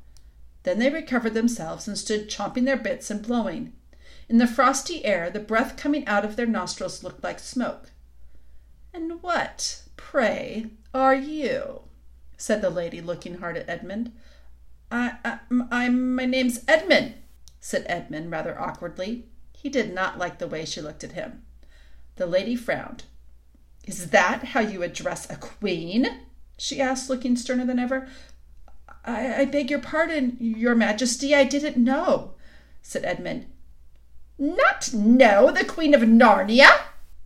Then 0.62 0.78
they 0.78 0.90
recovered 0.90 1.34
themselves 1.34 1.88
and 1.88 1.98
stood 1.98 2.30
chomping 2.30 2.64
their 2.64 2.76
bits 2.76 3.10
and 3.10 3.22
blowing. 3.22 3.72
In 4.32 4.38
the 4.38 4.46
frosty 4.46 5.04
air, 5.04 5.28
the 5.28 5.40
breath 5.40 5.76
coming 5.76 6.06
out 6.06 6.24
of 6.24 6.36
their 6.36 6.46
nostrils 6.46 7.04
looked 7.04 7.22
like 7.22 7.38
smoke. 7.38 7.90
And 8.94 9.22
what, 9.22 9.82
pray, 9.98 10.68
are 10.94 11.14
you? 11.14 11.82
said 12.38 12.62
the 12.62 12.70
lady, 12.70 13.02
looking 13.02 13.40
hard 13.40 13.58
at 13.58 13.68
Edmund. 13.68 14.10
I, 14.90 15.16
I, 15.22 15.38
I, 15.70 15.88
my 15.90 16.24
name's 16.24 16.64
Edmund, 16.66 17.16
said 17.60 17.84
Edmund 17.86 18.30
rather 18.30 18.58
awkwardly. 18.58 19.26
He 19.52 19.68
did 19.68 19.92
not 19.92 20.16
like 20.16 20.38
the 20.38 20.48
way 20.48 20.64
she 20.64 20.80
looked 20.80 21.04
at 21.04 21.12
him. 21.12 21.42
The 22.16 22.24
lady 22.24 22.56
frowned. 22.56 23.04
Is 23.86 24.08
that 24.12 24.44
how 24.44 24.60
you 24.60 24.82
address 24.82 25.28
a 25.28 25.36
queen? 25.36 26.06
she 26.56 26.80
asked, 26.80 27.10
looking 27.10 27.36
sterner 27.36 27.66
than 27.66 27.78
ever. 27.78 28.08
I, 29.04 29.42
I 29.42 29.44
beg 29.44 29.68
your 29.68 29.80
pardon, 29.80 30.38
your 30.40 30.74
majesty, 30.74 31.34
I 31.34 31.44
didn't 31.44 31.76
know, 31.76 32.32
said 32.80 33.04
Edmund. 33.04 33.51
Not 34.38 34.92
know 34.92 35.50
the 35.50 35.64
Queen 35.64 35.94
of 35.94 36.02
Narnia? 36.02 36.70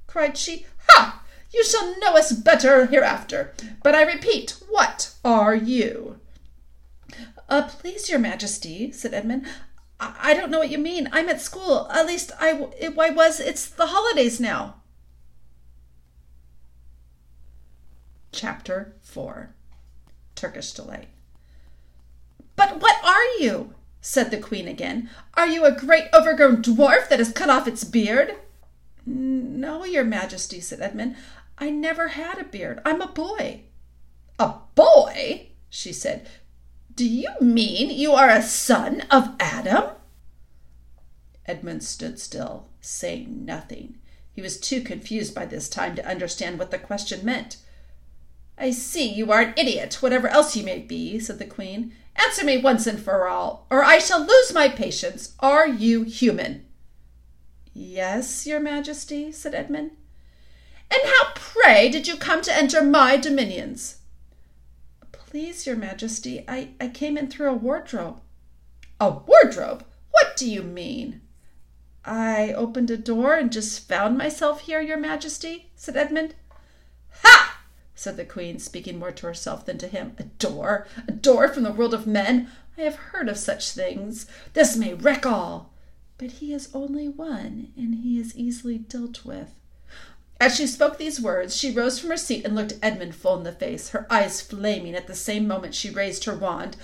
cried 0.06 0.36
she. 0.36 0.66
Ha! 0.88 1.22
You 1.52 1.64
shall 1.64 1.98
know 2.00 2.16
us 2.16 2.32
better 2.32 2.86
hereafter. 2.86 3.54
But 3.82 3.94
I 3.94 4.02
repeat, 4.02 4.56
what 4.68 5.14
are 5.24 5.54
you? 5.54 6.20
Uh, 7.48 7.62
please, 7.62 8.08
your 8.08 8.18
majesty, 8.18 8.92
said 8.92 9.14
Edmund. 9.14 9.46
I, 9.98 10.34
don't 10.34 10.50
know 10.50 10.58
what 10.58 10.70
you 10.70 10.78
mean. 10.78 11.08
I'm 11.12 11.28
at 11.28 11.40
school. 11.40 11.88
At 11.90 12.06
least 12.06 12.30
I 12.38 12.52
was. 12.52 13.40
It's 13.40 13.66
the 13.66 13.86
holidays 13.86 14.38
now. 14.38 14.76
Chapter 18.32 18.94
4 19.00 19.54
Turkish 20.34 20.72
Delight. 20.72 21.08
But 22.56 22.80
what 22.80 23.02
are 23.02 23.42
you? 23.42 23.74
Said 24.06 24.30
the 24.30 24.38
queen 24.38 24.68
again. 24.68 25.10
Are 25.34 25.48
you 25.48 25.64
a 25.64 25.72
great 25.72 26.04
overgrown 26.14 26.62
dwarf 26.62 27.08
that 27.08 27.18
has 27.18 27.32
cut 27.32 27.50
off 27.50 27.66
its 27.66 27.82
beard? 27.82 28.36
No, 29.04 29.84
your 29.84 30.04
majesty, 30.04 30.60
said 30.60 30.80
Edmund. 30.80 31.16
I 31.58 31.70
never 31.70 32.08
had 32.08 32.38
a 32.38 32.44
beard. 32.44 32.80
I'm 32.86 33.00
a 33.00 33.08
boy. 33.08 33.62
A 34.38 34.54
boy? 34.76 35.48
she 35.68 35.92
said. 35.92 36.28
Do 36.94 37.04
you 37.04 37.30
mean 37.40 37.90
you 37.90 38.12
are 38.12 38.30
a 38.30 38.42
son 38.42 39.02
of 39.10 39.34
Adam? 39.40 39.90
Edmund 41.44 41.82
stood 41.82 42.20
still, 42.20 42.68
saying 42.80 43.44
nothing. 43.44 43.98
He 44.32 44.40
was 44.40 44.60
too 44.60 44.82
confused 44.82 45.34
by 45.34 45.46
this 45.46 45.68
time 45.68 45.96
to 45.96 46.06
understand 46.08 46.60
what 46.60 46.70
the 46.70 46.78
question 46.78 47.24
meant. 47.24 47.56
I 48.56 48.70
see 48.70 49.12
you 49.12 49.32
are 49.32 49.40
an 49.40 49.54
idiot, 49.56 50.00
whatever 50.00 50.28
else 50.28 50.54
you 50.54 50.62
may 50.62 50.78
be, 50.78 51.18
said 51.18 51.40
the 51.40 51.44
queen. 51.44 51.92
Answer 52.18 52.44
me 52.44 52.58
once 52.58 52.86
and 52.86 53.00
for 53.00 53.26
all, 53.26 53.66
or 53.70 53.84
I 53.84 53.98
shall 53.98 54.20
lose 54.20 54.52
my 54.54 54.68
patience. 54.68 55.34
Are 55.40 55.66
you 55.66 56.02
human? 56.02 56.64
Yes, 57.72 58.46
your 58.46 58.60
majesty, 58.60 59.30
said 59.32 59.54
Edmund. 59.54 59.90
And 60.90 61.00
how, 61.04 61.32
pray, 61.34 61.88
did 61.88 62.08
you 62.08 62.16
come 62.16 62.40
to 62.42 62.54
enter 62.54 62.82
my 62.82 63.16
dominions? 63.16 63.98
Please, 65.12 65.66
your 65.66 65.76
majesty, 65.76 66.44
I, 66.48 66.70
I 66.80 66.88
came 66.88 67.18
in 67.18 67.28
through 67.28 67.50
a 67.50 67.54
wardrobe. 67.54 68.20
A 69.00 69.10
wardrobe? 69.10 69.84
What 70.10 70.36
do 70.36 70.50
you 70.50 70.62
mean? 70.62 71.20
I 72.04 72.52
opened 72.52 72.90
a 72.90 72.96
door 72.96 73.34
and 73.34 73.52
just 73.52 73.88
found 73.88 74.16
myself 74.16 74.60
here, 74.62 74.80
your 74.80 74.96
majesty, 74.96 75.70
said 75.74 75.96
Edmund. 75.96 76.34
Ha! 77.22 77.55
Said 77.96 78.16
the 78.16 78.24
queen, 78.24 78.58
speaking 78.58 78.98
more 78.98 79.10
to 79.10 79.26
herself 79.26 79.66
than 79.66 79.78
to 79.78 79.88
him. 79.88 80.14
A 80.18 80.22
door? 80.22 80.86
A 81.08 81.12
door 81.12 81.48
from 81.48 81.64
the 81.64 81.72
world 81.72 81.94
of 81.94 82.06
men? 82.06 82.48
I 82.78 82.82
have 82.82 82.96
heard 82.96 83.28
of 83.28 83.38
such 83.38 83.72
things. 83.72 84.26
This 84.52 84.76
may 84.76 84.94
wreck 84.94 85.26
all. 85.26 85.72
But 86.18 86.32
he 86.32 86.52
is 86.52 86.68
only 86.72 87.08
one, 87.08 87.72
and 87.76 87.96
he 87.96 88.20
is 88.20 88.36
easily 88.36 88.78
dealt 88.78 89.24
with. 89.24 89.54
As 90.38 90.54
she 90.54 90.66
spoke 90.66 90.98
these 90.98 91.20
words, 91.20 91.56
she 91.56 91.72
rose 91.72 91.98
from 91.98 92.10
her 92.10 92.16
seat 92.16 92.44
and 92.44 92.54
looked 92.54 92.74
Edmund 92.82 93.14
full 93.14 93.38
in 93.38 93.44
the 93.44 93.52
face, 93.52 93.88
her 93.88 94.06
eyes 94.10 94.42
flaming 94.42 94.94
at 94.94 95.06
the 95.06 95.14
same 95.14 95.48
moment 95.48 95.74
she 95.74 95.88
raised 95.90 96.24
her 96.24 96.36
wand. 96.36 96.76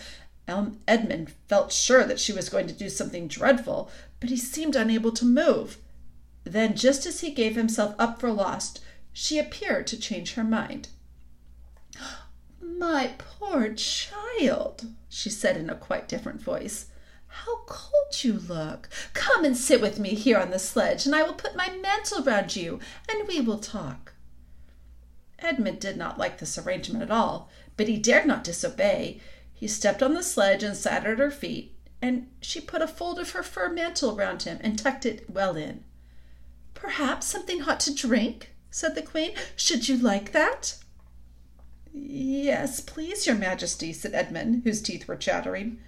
Edmund 0.48 1.32
felt 1.48 1.72
sure 1.72 2.04
that 2.04 2.20
she 2.20 2.32
was 2.32 2.48
going 2.48 2.66
to 2.66 2.72
do 2.72 2.88
something 2.88 3.28
dreadful, 3.28 3.90
but 4.20 4.30
he 4.30 4.36
seemed 4.36 4.74
unable 4.74 5.12
to 5.12 5.24
move. 5.24 5.76
Then, 6.44 6.74
just 6.74 7.06
as 7.06 7.20
he 7.20 7.30
gave 7.30 7.54
himself 7.54 7.94
up 7.98 8.18
for 8.18 8.32
lost, 8.32 8.80
she 9.12 9.38
appeared 9.38 9.86
to 9.88 9.98
change 9.98 10.34
her 10.34 10.44
mind. 10.44 10.88
My 12.82 13.14
poor 13.16 13.72
child, 13.74 14.86
she 15.08 15.30
said 15.30 15.56
in 15.56 15.70
a 15.70 15.76
quite 15.76 16.08
different 16.08 16.42
voice. 16.42 16.86
How 17.28 17.58
cold 17.66 18.24
you 18.24 18.32
look! 18.32 18.88
Come 19.14 19.44
and 19.44 19.56
sit 19.56 19.80
with 19.80 20.00
me 20.00 20.16
here 20.16 20.36
on 20.36 20.50
the 20.50 20.58
sledge, 20.58 21.06
and 21.06 21.14
I 21.14 21.22
will 21.22 21.32
put 21.32 21.54
my 21.54 21.70
mantle 21.80 22.24
round 22.24 22.56
you, 22.56 22.80
and 23.08 23.28
we 23.28 23.40
will 23.40 23.60
talk. 23.60 24.14
Edmund 25.38 25.78
did 25.78 25.96
not 25.96 26.18
like 26.18 26.38
this 26.38 26.58
arrangement 26.58 27.04
at 27.04 27.10
all, 27.12 27.48
but 27.76 27.86
he 27.86 27.98
dared 27.98 28.26
not 28.26 28.42
disobey. 28.42 29.20
He 29.54 29.68
stepped 29.68 30.02
on 30.02 30.14
the 30.14 30.22
sledge 30.24 30.64
and 30.64 30.76
sat 30.76 31.06
at 31.06 31.20
her 31.20 31.30
feet, 31.30 31.76
and 32.02 32.32
she 32.40 32.60
put 32.60 32.82
a 32.82 32.88
fold 32.88 33.20
of 33.20 33.30
her 33.30 33.44
fur 33.44 33.68
mantle 33.68 34.16
round 34.16 34.42
him 34.42 34.58
and 34.60 34.76
tucked 34.76 35.06
it 35.06 35.30
well 35.30 35.56
in. 35.56 35.84
Perhaps 36.74 37.28
something 37.28 37.60
hot 37.60 37.78
to 37.78 37.94
drink, 37.94 38.56
said 38.72 38.96
the 38.96 39.02
queen. 39.02 39.34
Should 39.54 39.88
you 39.88 39.96
like 39.96 40.32
that? 40.32 40.81
Yes, 41.94 42.80
please, 42.80 43.26
your 43.26 43.36
majesty, 43.36 43.92
said 43.92 44.14
Edmund, 44.14 44.62
whose 44.64 44.80
teeth 44.80 45.06
were 45.06 45.16
chattering. 45.16 45.78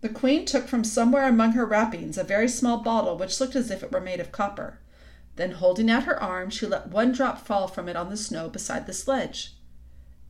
The 0.00 0.08
queen 0.08 0.46
took 0.46 0.68
from 0.68 0.84
somewhere 0.84 1.26
among 1.26 1.52
her 1.52 1.66
wrappings 1.66 2.16
a 2.16 2.24
very 2.24 2.48
small 2.48 2.78
bottle 2.78 3.18
which 3.18 3.40
looked 3.40 3.56
as 3.56 3.70
if 3.70 3.82
it 3.82 3.92
were 3.92 4.00
made 4.00 4.20
of 4.20 4.32
copper. 4.32 4.78
Then, 5.36 5.52
holding 5.52 5.90
out 5.90 6.04
her 6.04 6.22
arm, 6.22 6.50
she 6.50 6.66
let 6.66 6.88
one 6.88 7.12
drop 7.12 7.44
fall 7.44 7.68
from 7.68 7.88
it 7.88 7.96
on 7.96 8.08
the 8.08 8.16
snow 8.16 8.48
beside 8.48 8.86
the 8.86 8.92
sledge. 8.92 9.54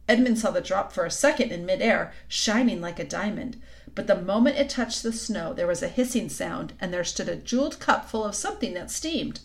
Edmund 0.08 0.38
saw 0.38 0.50
the 0.50 0.60
drop 0.60 0.90
for 0.92 1.04
a 1.04 1.10
second 1.10 1.52
in 1.52 1.66
midair, 1.66 2.12
shining 2.28 2.80
like 2.80 2.98
a 2.98 3.04
diamond, 3.04 3.60
but 3.94 4.06
the 4.06 4.20
moment 4.20 4.56
it 4.56 4.70
touched 4.70 5.02
the 5.02 5.12
snow 5.12 5.52
there 5.52 5.66
was 5.66 5.82
a 5.82 5.88
hissing 5.88 6.28
sound, 6.28 6.72
and 6.80 6.92
there 6.92 7.04
stood 7.04 7.28
a 7.28 7.36
jeweled 7.36 7.78
cup 7.78 8.08
full 8.08 8.24
of 8.24 8.34
something 8.34 8.74
that 8.74 8.90
steamed. 8.90 9.40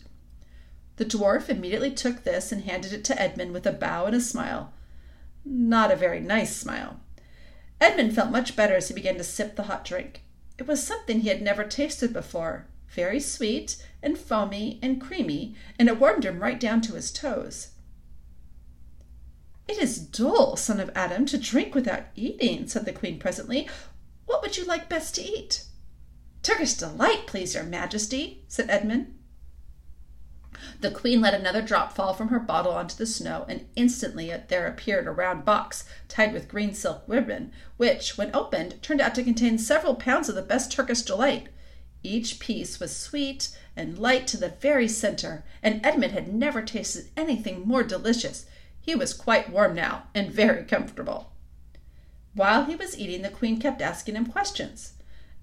The 0.96 1.06
dwarf 1.06 1.50
immediately 1.50 1.92
took 1.92 2.24
this 2.24 2.52
and 2.52 2.64
handed 2.64 2.94
it 2.94 3.04
to 3.06 3.22
Edmund 3.22 3.52
with 3.52 3.68
a 3.68 3.74
bow 3.74 4.06
and 4.06 4.16
a 4.16 4.22
smile. 4.22 4.74
Not 5.46 5.92
a 5.92 5.96
very 5.96 6.20
nice 6.20 6.56
smile. 6.56 7.00
Edmund 7.82 8.16
felt 8.16 8.32
much 8.32 8.56
better 8.56 8.76
as 8.76 8.88
he 8.88 8.94
began 8.94 9.18
to 9.18 9.24
sip 9.24 9.56
the 9.56 9.64
hot 9.64 9.84
drink. 9.84 10.24
It 10.58 10.68
was 10.68 10.82
something 10.82 11.20
he 11.20 11.30
had 11.30 11.42
never 11.42 11.64
tasted 11.64 12.14
before, 12.14 12.68
very 12.90 13.20
sweet 13.20 13.84
and 14.02 14.18
foamy 14.18 14.80
and 14.82 15.02
creamy, 15.02 15.56
and 15.78 15.90
it 15.90 16.00
warmed 16.00 16.26
him 16.26 16.40
right 16.40 16.60
down 16.60 16.82
to 16.82 16.94
his 16.94 17.12
toes. 17.12 17.70
It 19.68 19.78
is 19.78 19.98
dull, 19.98 20.56
son 20.56 20.80
of 20.80 20.92
Adam, 20.94 21.26
to 21.28 21.38
drink 21.38 21.74
without 21.74 22.04
eating, 22.16 22.68
said 22.68 22.86
the 22.86 22.92
queen 22.94 23.20
presently. 23.20 23.70
What 24.26 24.42
would 24.42 24.58
you 24.58 24.66
like 24.66 24.90
best 24.90 25.16
to 25.16 25.24
eat? 25.24 25.66
Turkish 26.42 26.74
delight, 26.74 27.28
please, 27.28 27.56
your 27.56 27.64
majesty, 27.64 28.44
said 28.48 28.70
Edmund. 28.70 29.14
The 30.82 30.92
queen 30.92 31.22
let 31.22 31.34
another 31.34 31.62
drop 31.62 31.94
fall 31.94 32.14
from 32.14 32.30
her 32.30 32.40
bottle 32.40 32.72
onto 32.72 32.96
the 32.96 33.06
snow, 33.06 33.46
and 33.48 33.68
instantly 33.76 34.34
there 34.48 34.68
appeared 34.68 35.08
a 35.08 35.12
round 35.12 35.46
box 35.46 35.86
tied 36.08 36.34
with 36.34 36.48
green 36.48 36.74
silk 36.74 37.04
ribbon, 37.08 37.52
which, 37.78 38.18
when 38.18 38.36
opened, 38.36 38.82
turned 38.82 39.02
out 39.02 39.16
to 39.16 39.24
contain 39.24 39.58
several 39.58 39.96
pounds 39.96 40.30
of 40.30 40.36
the 40.36 40.42
best 40.42 40.72
Turkish 40.72 41.02
delight. 41.02 41.50
Each 42.04 42.40
piece 42.40 42.80
was 42.80 42.96
sweet 42.96 43.50
and 43.76 43.98
light 43.98 44.28
to 44.28 44.38
the 44.38 44.50
very 44.50 44.88
center, 44.88 45.44
and 45.62 45.86
Edmund 45.86 46.12
had 46.14 46.34
never 46.34 46.62
tasted 46.62 47.10
anything 47.16 47.68
more 47.68 47.84
delicious. 47.84 48.46
He 48.80 48.96
was 48.96 49.14
quite 49.14 49.50
warm 49.50 49.74
now, 49.74 50.04
and 50.14 50.30
very 50.30 50.64
comfortable. 50.64 51.32
While 52.34 52.66
he 52.66 52.76
was 52.76 52.98
eating, 52.98 53.22
the 53.22 53.30
queen 53.30 53.60
kept 53.60 53.82
asking 53.82 54.16
him 54.16 54.26
questions. 54.26 54.93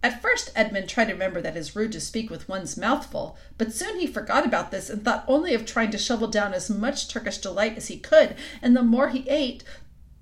At 0.03 0.23
first, 0.23 0.51
Edmund 0.57 0.89
tried 0.89 1.07
to 1.07 1.13
remember 1.13 1.43
that 1.43 1.57
it 1.57 1.59
is 1.59 1.77
rude 1.77 1.93
to 1.93 2.01
speak 2.01 2.31
with 2.31 2.49
one's 2.49 2.77
mouth 2.77 3.07
full, 3.07 3.37
but 3.59 3.73
soon 3.73 3.99
he 3.99 4.07
forgot 4.07 4.47
about 4.47 4.71
this 4.71 4.89
and 4.89 5.05
thought 5.05 5.25
only 5.29 5.53
of 5.53 5.67
trying 5.67 5.91
to 5.91 5.99
shovel 5.99 6.29
down 6.29 6.55
as 6.55 6.71
much 6.71 7.07
Turkish 7.07 7.37
delight 7.37 7.77
as 7.77 7.89
he 7.89 7.99
could, 7.99 8.35
and 8.63 8.75
the 8.75 8.83
more 8.83 9.11
he 9.11 9.29
ate, 9.29 9.63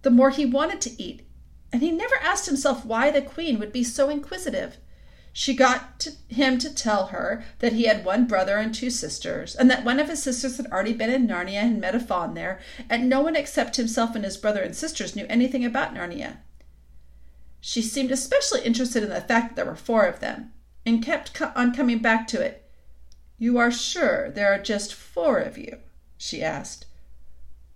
the 0.02 0.10
more 0.10 0.30
he 0.30 0.44
wanted 0.44 0.80
to 0.80 1.00
eat. 1.00 1.24
And 1.72 1.80
he 1.80 1.92
never 1.92 2.16
asked 2.16 2.46
himself 2.46 2.84
why 2.84 3.10
the 3.10 3.22
queen 3.22 3.60
would 3.60 3.72
be 3.72 3.84
so 3.84 4.08
inquisitive. 4.08 4.78
She 5.32 5.54
got 5.54 6.00
to 6.00 6.12
him 6.26 6.58
to 6.58 6.74
tell 6.74 7.08
her 7.08 7.44
that 7.60 7.74
he 7.74 7.84
had 7.84 8.04
one 8.04 8.26
brother 8.26 8.56
and 8.56 8.74
two 8.74 8.90
sisters, 8.90 9.54
and 9.54 9.70
that 9.70 9.84
one 9.84 10.00
of 10.00 10.08
his 10.08 10.20
sisters 10.20 10.56
had 10.56 10.66
already 10.66 10.92
been 10.92 11.10
in 11.10 11.28
Narnia 11.28 11.62
and 11.62 11.80
met 11.80 11.94
a 11.94 12.00
faun 12.00 12.34
there, 12.34 12.58
and 12.90 13.08
no 13.08 13.20
one 13.20 13.36
except 13.36 13.76
himself 13.76 14.16
and 14.16 14.24
his 14.24 14.36
brother 14.36 14.62
and 14.62 14.74
sisters 14.74 15.14
knew 15.14 15.26
anything 15.28 15.64
about 15.64 15.94
Narnia. 15.94 16.38
She 17.60 17.82
seemed 17.82 18.10
especially 18.10 18.62
interested 18.62 19.02
in 19.02 19.08
the 19.08 19.20
fact 19.20 19.48
that 19.48 19.56
there 19.56 19.64
were 19.64 19.76
four 19.76 20.06
of 20.06 20.20
them, 20.20 20.52
and 20.86 21.04
kept 21.04 21.40
on 21.40 21.74
coming 21.74 21.98
back 21.98 22.26
to 22.28 22.40
it. 22.40 22.64
You 23.38 23.58
are 23.58 23.70
sure 23.70 24.30
there 24.30 24.52
are 24.52 24.58
just 24.58 24.94
four 24.94 25.38
of 25.38 25.58
you? 25.58 25.78
she 26.16 26.42
asked. 26.42 26.86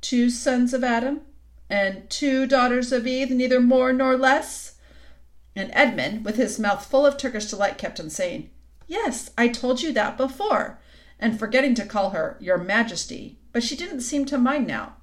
Two 0.00 0.30
sons 0.30 0.74
of 0.74 0.82
Adam 0.82 1.22
and 1.70 2.08
two 2.10 2.46
daughters 2.46 2.92
of 2.92 3.06
Eve, 3.06 3.30
neither 3.30 3.60
more 3.60 3.92
nor 3.92 4.16
less? 4.16 4.76
And 5.56 5.70
Edmund, 5.72 6.24
with 6.24 6.36
his 6.36 6.58
mouth 6.58 6.84
full 6.84 7.06
of 7.06 7.16
Turkish 7.16 7.46
delight, 7.46 7.78
kept 7.78 8.00
on 8.00 8.10
saying, 8.10 8.50
Yes, 8.86 9.30
I 9.38 9.48
told 9.48 9.82
you 9.82 9.92
that 9.92 10.16
before, 10.16 10.78
and 11.18 11.38
forgetting 11.38 11.74
to 11.76 11.86
call 11.86 12.10
her 12.10 12.36
Your 12.40 12.58
Majesty, 12.58 13.38
but 13.52 13.62
she 13.62 13.76
didn't 13.76 14.00
seem 14.00 14.24
to 14.26 14.38
mind 14.38 14.66
now. 14.66 14.96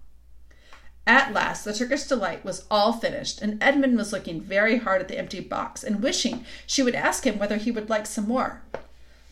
At 1.08 1.34
last 1.34 1.66
the 1.66 1.74
Turkish 1.74 2.04
delight 2.04 2.46
was 2.46 2.66
all 2.70 2.94
finished, 2.94 3.42
and 3.42 3.62
Edmund 3.64 3.98
was 3.98 4.14
looking 4.14 4.42
very 4.42 4.78
hard 4.78 5.02
at 5.02 5.08
the 5.08 5.18
empty 5.18 5.40
box 5.40 5.84
and 5.84 6.04
wishing 6.04 6.46
she 6.68 6.84
would 6.84 6.96
ask 6.96 7.26
him 7.26 7.40
whether 7.40 7.58
he 7.58 7.72
would 7.72 7.90
like 7.90 8.06
some 8.06 8.28
more. 8.28 8.62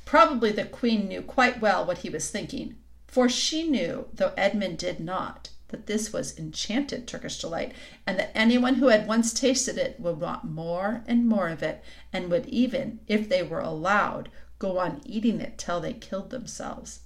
Probably 0.06 0.52
the 0.52 0.66
queen 0.66 1.08
knew 1.08 1.22
quite 1.22 1.62
well 1.62 1.86
what 1.86 2.00
he 2.00 2.10
was 2.10 2.30
thinking, 2.30 2.76
for 3.08 3.28
she 3.28 3.68
knew, 3.68 4.08
though 4.14 4.34
Edmund 4.38 4.78
did 4.78 5.00
not, 5.00 5.50
that 5.68 5.86
this 5.86 6.14
was 6.14 6.38
enchanted 6.40 7.08
Turkish 7.08 7.40
delight, 7.40 7.74
and 8.06 8.18
that 8.18 8.32
anyone 8.34 8.76
who 8.76 8.88
had 8.88 9.08
once 9.08 9.34
tasted 9.34 9.78
it 9.78 10.00
would 10.00 10.20
want 10.20 10.46
more 10.46 11.04
and 11.08 11.28
more 11.28 11.50
of 11.50 11.62
it, 11.62 11.84
and 12.14 12.32
would 12.32 12.46
even, 12.46 13.02
if 13.08 13.28
they 13.28 13.44
were 13.44 13.60
allowed, 13.60 14.30
go 14.60 14.78
on 14.80 15.02
eating 15.04 15.42
it 15.42 15.58
till 15.58 15.82
they 15.82 15.94
killed 15.94 16.30
themselves. 16.30 17.02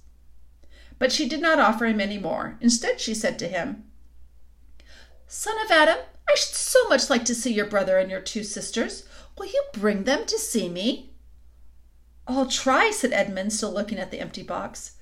But 0.98 1.10
she 1.10 1.28
did 1.28 1.40
not 1.40 1.58
offer 1.58 1.86
him 1.86 2.00
any 2.00 2.18
more. 2.18 2.56
Instead, 2.60 3.00
she 3.00 3.14
said 3.14 3.38
to 3.40 3.48
him, 3.48 3.84
Son 5.34 5.58
of 5.64 5.70
Adam, 5.70 5.96
I 6.28 6.34
should 6.34 6.54
so 6.54 6.86
much 6.90 7.08
like 7.08 7.24
to 7.24 7.34
see 7.34 7.54
your 7.54 7.64
brother 7.64 7.96
and 7.96 8.10
your 8.10 8.20
two 8.20 8.44
sisters. 8.44 9.08
Will 9.38 9.46
you 9.46 9.64
bring 9.72 10.04
them 10.04 10.26
to 10.26 10.38
see 10.38 10.68
me? 10.68 11.14
I'll 12.26 12.44
try, 12.44 12.90
said 12.90 13.14
Edmund, 13.14 13.54
still 13.54 13.72
looking 13.72 13.98
at 13.98 14.10
the 14.10 14.20
empty 14.20 14.42
box. 14.42 14.92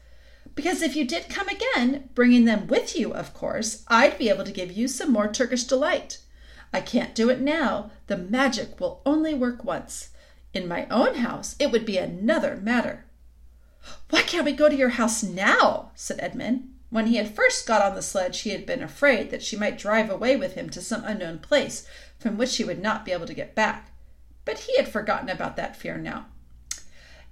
Because 0.54 0.82
if 0.82 0.94
you 0.94 1.04
did 1.04 1.28
come 1.28 1.48
again, 1.48 2.10
bringing 2.14 2.44
them 2.44 2.68
with 2.68 2.96
you, 2.96 3.12
of 3.12 3.34
course, 3.34 3.82
I'd 3.88 4.18
be 4.18 4.28
able 4.28 4.44
to 4.44 4.52
give 4.52 4.70
you 4.70 4.86
some 4.86 5.10
more 5.12 5.26
Turkish 5.26 5.64
delight. 5.64 6.18
I 6.72 6.80
can't 6.80 7.16
do 7.16 7.28
it 7.28 7.40
now. 7.40 7.90
The 8.06 8.16
magic 8.16 8.78
will 8.78 9.02
only 9.04 9.34
work 9.34 9.64
once. 9.64 10.10
In 10.54 10.68
my 10.68 10.86
own 10.92 11.16
house, 11.16 11.56
it 11.58 11.72
would 11.72 11.84
be 11.84 11.98
another 11.98 12.54
matter. 12.54 13.04
Why 14.10 14.22
can't 14.22 14.44
we 14.44 14.52
go 14.52 14.68
to 14.68 14.76
your 14.76 14.90
house 14.90 15.24
now? 15.24 15.90
said 15.96 16.20
Edmund. 16.20 16.68
When 16.90 17.06
he 17.06 17.16
had 17.16 17.34
first 17.34 17.66
got 17.66 17.82
on 17.82 17.94
the 17.94 18.02
sledge, 18.02 18.40
he 18.40 18.50
had 18.50 18.66
been 18.66 18.82
afraid 18.82 19.30
that 19.30 19.42
she 19.42 19.56
might 19.56 19.78
drive 19.78 20.10
away 20.10 20.36
with 20.36 20.54
him 20.54 20.68
to 20.70 20.82
some 20.82 21.04
unknown 21.04 21.38
place 21.38 21.86
from 22.18 22.36
which 22.36 22.56
he 22.56 22.64
would 22.64 22.82
not 22.82 23.04
be 23.04 23.12
able 23.12 23.26
to 23.26 23.34
get 23.34 23.54
back. 23.54 23.92
But 24.44 24.60
he 24.60 24.76
had 24.76 24.88
forgotten 24.88 25.28
about 25.28 25.56
that 25.56 25.76
fear 25.76 25.96
now. 25.96 26.26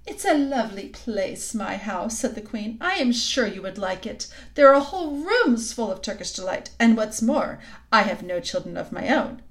It's 0.07 0.23
a 0.23 0.33
lovely 0.33 0.87
place, 0.87 1.53
my 1.53 1.75
house, 1.75 2.19
said 2.19 2.35
the 2.35 2.41
queen. 2.41 2.77
I 2.79 2.93
am 2.93 3.11
sure 3.11 3.45
you 3.45 3.61
would 3.61 3.77
like 3.77 4.05
it. 4.05 4.27
There 4.55 4.73
are 4.73 4.81
whole 4.81 5.17
rooms 5.17 5.73
full 5.73 5.91
of 5.91 6.01
Turkish 6.01 6.31
delight, 6.31 6.69
and 6.79 6.95
what's 6.95 7.21
more, 7.21 7.59
I 7.91 8.03
have 8.03 8.23
no 8.23 8.39
children 8.39 8.77
of 8.77 8.93
my 8.93 9.09
own. 9.09 9.41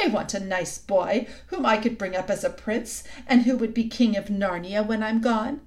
I 0.00 0.08
want 0.08 0.34
a 0.34 0.40
nice 0.40 0.76
boy 0.76 1.26
whom 1.46 1.64
I 1.64 1.78
could 1.78 1.96
bring 1.96 2.14
up 2.14 2.28
as 2.28 2.44
a 2.44 2.50
prince, 2.50 3.02
and 3.26 3.42
who 3.42 3.56
would 3.56 3.72
be 3.72 3.88
king 3.88 4.14
of 4.16 4.26
Narnia 4.26 4.86
when 4.86 5.02
I'm 5.02 5.20
gone. 5.22 5.62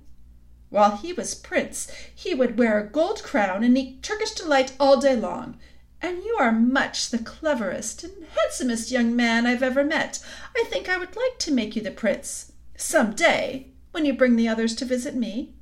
While 0.70 0.98
he 0.98 1.14
was 1.14 1.34
prince, 1.34 1.90
he 2.14 2.34
would 2.34 2.58
wear 2.58 2.78
a 2.78 2.88
gold 2.88 3.24
crown 3.24 3.64
and 3.64 3.78
eat 3.78 4.04
Turkish 4.04 4.32
delight 4.32 4.74
all 4.80 5.00
day 5.00 5.16
long. 5.16 5.58
And 6.02 6.24
you 6.24 6.36
are 6.40 6.52
much 6.52 7.10
the 7.10 7.18
cleverest 7.18 8.04
and 8.04 8.26
handsomest 8.36 8.92
young 8.92 9.16
man 9.16 9.48
I've 9.48 9.64
ever 9.64 9.84
met. 9.84 10.20
I 10.56 10.66
think 10.68 10.90
I 10.90 10.98
would 10.98 11.16
like 11.16 11.40
to 11.40 11.54
make 11.54 11.76
you 11.76 11.82
the 11.82 11.92
prince 11.92 12.52
some 12.76 13.14
day 13.14 13.72
when 13.92 14.06
you 14.06 14.14
bring 14.14 14.36
the 14.36 14.48
others 14.48 14.76
to 14.76 14.86
visit 14.86 15.16
me. 15.16 15.54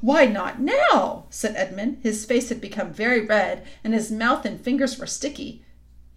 Why 0.00 0.24
not 0.24 0.60
now? 0.60 1.26
said 1.28 1.54
Edmund. 1.54 1.98
His 2.02 2.24
face 2.24 2.48
had 2.48 2.60
become 2.60 2.92
very 2.92 3.20
red, 3.24 3.66
and 3.84 3.92
his 3.92 4.10
mouth 4.10 4.46
and 4.46 4.58
fingers 4.58 4.98
were 4.98 5.06
sticky. 5.06 5.64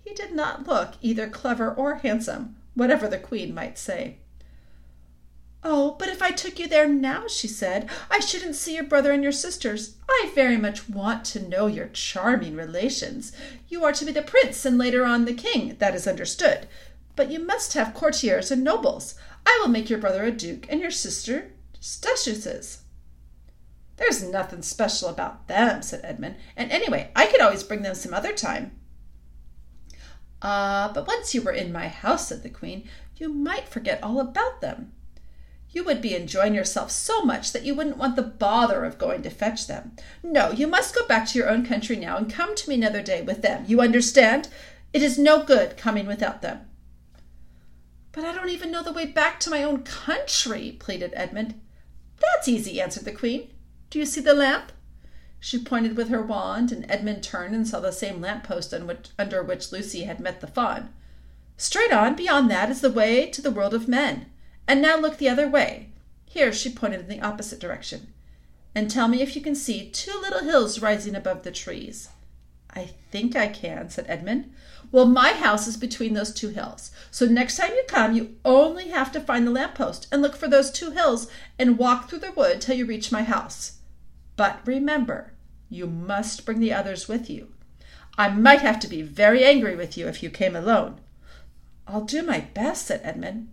He 0.03 0.13
did 0.13 0.33
not 0.33 0.67
look 0.67 0.93
either 1.01 1.29
clever 1.29 1.71
or 1.73 1.95
handsome, 1.95 2.55
whatever 2.73 3.07
the 3.07 3.19
queen 3.19 3.53
might 3.53 3.77
say. 3.77 4.19
Oh, 5.61 5.97
but 5.99 6.07
if 6.07 6.21
I 6.21 6.31
took 6.31 6.57
you 6.57 6.67
there 6.67 6.87
now, 6.87 7.27
she 7.27 7.47
said, 7.47 7.89
I 8.09 8.21
shouldn't 8.21 8.55
see 8.55 8.75
your 8.75 8.85
brother 8.85 9.11
and 9.11 9.21
your 9.21 9.33
sisters. 9.33 9.97
I 10.09 10.31
very 10.33 10.55
much 10.55 10.87
want 10.87 11.25
to 11.25 11.47
know 11.47 11.67
your 11.67 11.87
charming 11.87 12.55
relations. 12.55 13.33
You 13.67 13.83
are 13.83 13.91
to 13.91 14.05
be 14.05 14.13
the 14.13 14.21
prince 14.21 14.63
and 14.65 14.77
later 14.77 15.03
on 15.03 15.25
the 15.25 15.33
king, 15.33 15.75
that 15.79 15.95
is 15.95 16.07
understood. 16.07 16.67
But 17.17 17.29
you 17.29 17.39
must 17.39 17.73
have 17.73 17.93
courtiers 17.93 18.51
and 18.51 18.63
nobles. 18.63 19.15
I 19.45 19.59
will 19.61 19.69
make 19.69 19.89
your 19.89 19.99
brother 19.99 20.23
a 20.23 20.31
duke 20.31 20.65
and 20.69 20.79
your 20.79 20.91
sister 20.91 21.51
duchesses. 22.01 22.83
There's 23.97 24.23
nothing 24.23 24.61
special 24.61 25.09
about 25.09 25.49
them, 25.49 25.81
said 25.81 26.01
Edmund. 26.05 26.37
And 26.55 26.71
anyway, 26.71 27.11
I 27.17 27.25
could 27.25 27.41
always 27.41 27.63
bring 27.63 27.81
them 27.81 27.95
some 27.95 28.13
other 28.13 28.31
time. 28.31 28.71
Ah, 30.41 30.85
uh, 30.89 30.93
but 30.93 31.05
once 31.05 31.35
you 31.35 31.41
were 31.41 31.51
in 31.51 31.73
my 31.73 31.89
house, 31.89 32.29
said 32.29 32.43
the 32.43 32.49
queen, 32.49 32.87
you 33.17 33.27
might 33.27 33.67
forget 33.67 34.01
all 34.01 34.21
about 34.21 34.61
them. 34.61 34.93
You 35.71 35.83
would 35.83 36.01
be 36.01 36.15
enjoying 36.15 36.55
yourself 36.55 36.89
so 36.89 37.21
much 37.21 37.51
that 37.51 37.63
you 37.63 37.75
wouldn't 37.75 37.97
want 37.97 38.15
the 38.15 38.23
bother 38.23 38.85
of 38.85 38.97
going 38.97 39.21
to 39.21 39.29
fetch 39.29 39.67
them. 39.67 39.91
No, 40.23 40.51
you 40.51 40.67
must 40.67 40.95
go 40.95 41.05
back 41.05 41.27
to 41.27 41.37
your 41.37 41.49
own 41.49 41.65
country 41.65 41.95
now 41.95 42.17
and 42.17 42.31
come 42.31 42.55
to 42.55 42.69
me 42.69 42.75
another 42.75 43.03
day 43.03 43.21
with 43.21 43.43
them. 43.43 43.65
You 43.67 43.81
understand? 43.81 44.49
It 44.93 45.03
is 45.03 45.19
no 45.19 45.43
good 45.43 45.77
coming 45.77 46.07
without 46.07 46.41
them. 46.41 46.61
But 48.11 48.25
I 48.25 48.33
don't 48.33 48.49
even 48.49 48.71
know 48.71 48.81
the 48.81 48.91
way 48.91 49.05
back 49.05 49.39
to 49.41 49.51
my 49.51 49.61
own 49.61 49.83
country, 49.83 50.75
pleaded 50.79 51.13
Edmund. 51.15 51.61
That's 52.19 52.47
easy, 52.47 52.81
answered 52.81 53.05
the 53.05 53.11
queen. 53.11 53.49
Do 53.91 53.99
you 53.99 54.05
see 54.07 54.21
the 54.21 54.33
lamp? 54.33 54.71
She 55.39 55.63
pointed 55.63 55.95
with 55.95 56.09
her 56.09 56.21
wand, 56.21 56.71
and 56.71 56.89
Edmund 56.89 57.23
turned 57.23 57.55
and 57.55 57.67
saw 57.67 57.79
the 57.79 57.91
same 57.91 58.19
lamp 58.19 58.43
post 58.43 58.73
under 58.73 59.43
which 59.43 59.71
Lucy 59.71 60.03
had 60.03 60.19
met 60.19 60.41
the 60.41 60.47
faun. 60.47 60.89
Straight 61.55 61.93
on, 61.93 62.15
beyond 62.15 62.49
that, 62.49 62.71
is 62.71 62.81
the 62.81 62.91
way 62.91 63.27
to 63.27 63.41
the 63.41 63.51
world 63.51 63.75
of 63.75 63.87
men. 63.87 64.25
And 64.69 64.83
now 64.83 64.97
look 64.97 65.17
the 65.17 65.29
other 65.29 65.49
way. 65.49 65.89
Here 66.25 66.53
she 66.53 66.71
pointed 66.71 66.99
in 66.99 67.07
the 67.07 67.25
opposite 67.25 67.59
direction. 67.59 68.13
And 68.75 68.87
tell 68.87 69.07
me 69.07 69.23
if 69.23 69.35
you 69.35 69.41
can 69.41 69.55
see 69.55 69.89
two 69.89 70.15
little 70.21 70.43
hills 70.43 70.79
rising 70.79 71.15
above 71.15 71.41
the 71.41 71.49
trees. 71.49 72.09
I 72.75 72.91
think 73.09 73.35
I 73.35 73.47
can, 73.47 73.89
said 73.89 74.05
Edmund. 74.07 74.53
Well, 74.91 75.07
my 75.07 75.33
house 75.33 75.65
is 75.65 75.75
between 75.75 76.13
those 76.13 76.31
two 76.31 76.49
hills. 76.49 76.91
So 77.09 77.25
next 77.25 77.57
time 77.57 77.71
you 77.73 77.83
come, 77.87 78.13
you 78.13 78.35
only 78.45 78.89
have 78.89 79.11
to 79.13 79.19
find 79.19 79.47
the 79.47 79.51
lamp 79.51 79.73
post 79.73 80.05
and 80.11 80.21
look 80.21 80.35
for 80.35 80.47
those 80.47 80.69
two 80.69 80.91
hills 80.91 81.31
and 81.57 81.79
walk 81.79 82.07
through 82.07 82.19
the 82.19 82.31
wood 82.31 82.61
till 82.61 82.77
you 82.77 82.85
reach 82.85 83.11
my 83.11 83.23
house. 83.23 83.79
But 84.35 84.59
remember, 84.65 85.33
you 85.71 85.87
must 85.87 86.45
bring 86.45 86.59
the 86.59 86.73
others 86.73 87.07
with 87.07 87.27
you. 87.27 87.47
I 88.19 88.29
might 88.29 88.61
have 88.61 88.79
to 88.81 88.87
be 88.87 89.01
very 89.01 89.43
angry 89.43 89.75
with 89.75 89.97
you 89.97 90.07
if 90.07 90.21
you 90.21 90.29
came 90.29 90.55
alone. 90.55 90.99
I'll 91.87 92.05
do 92.05 92.21
my 92.21 92.41
best, 92.41 92.85
said 92.85 93.01
Edmund. 93.03 93.49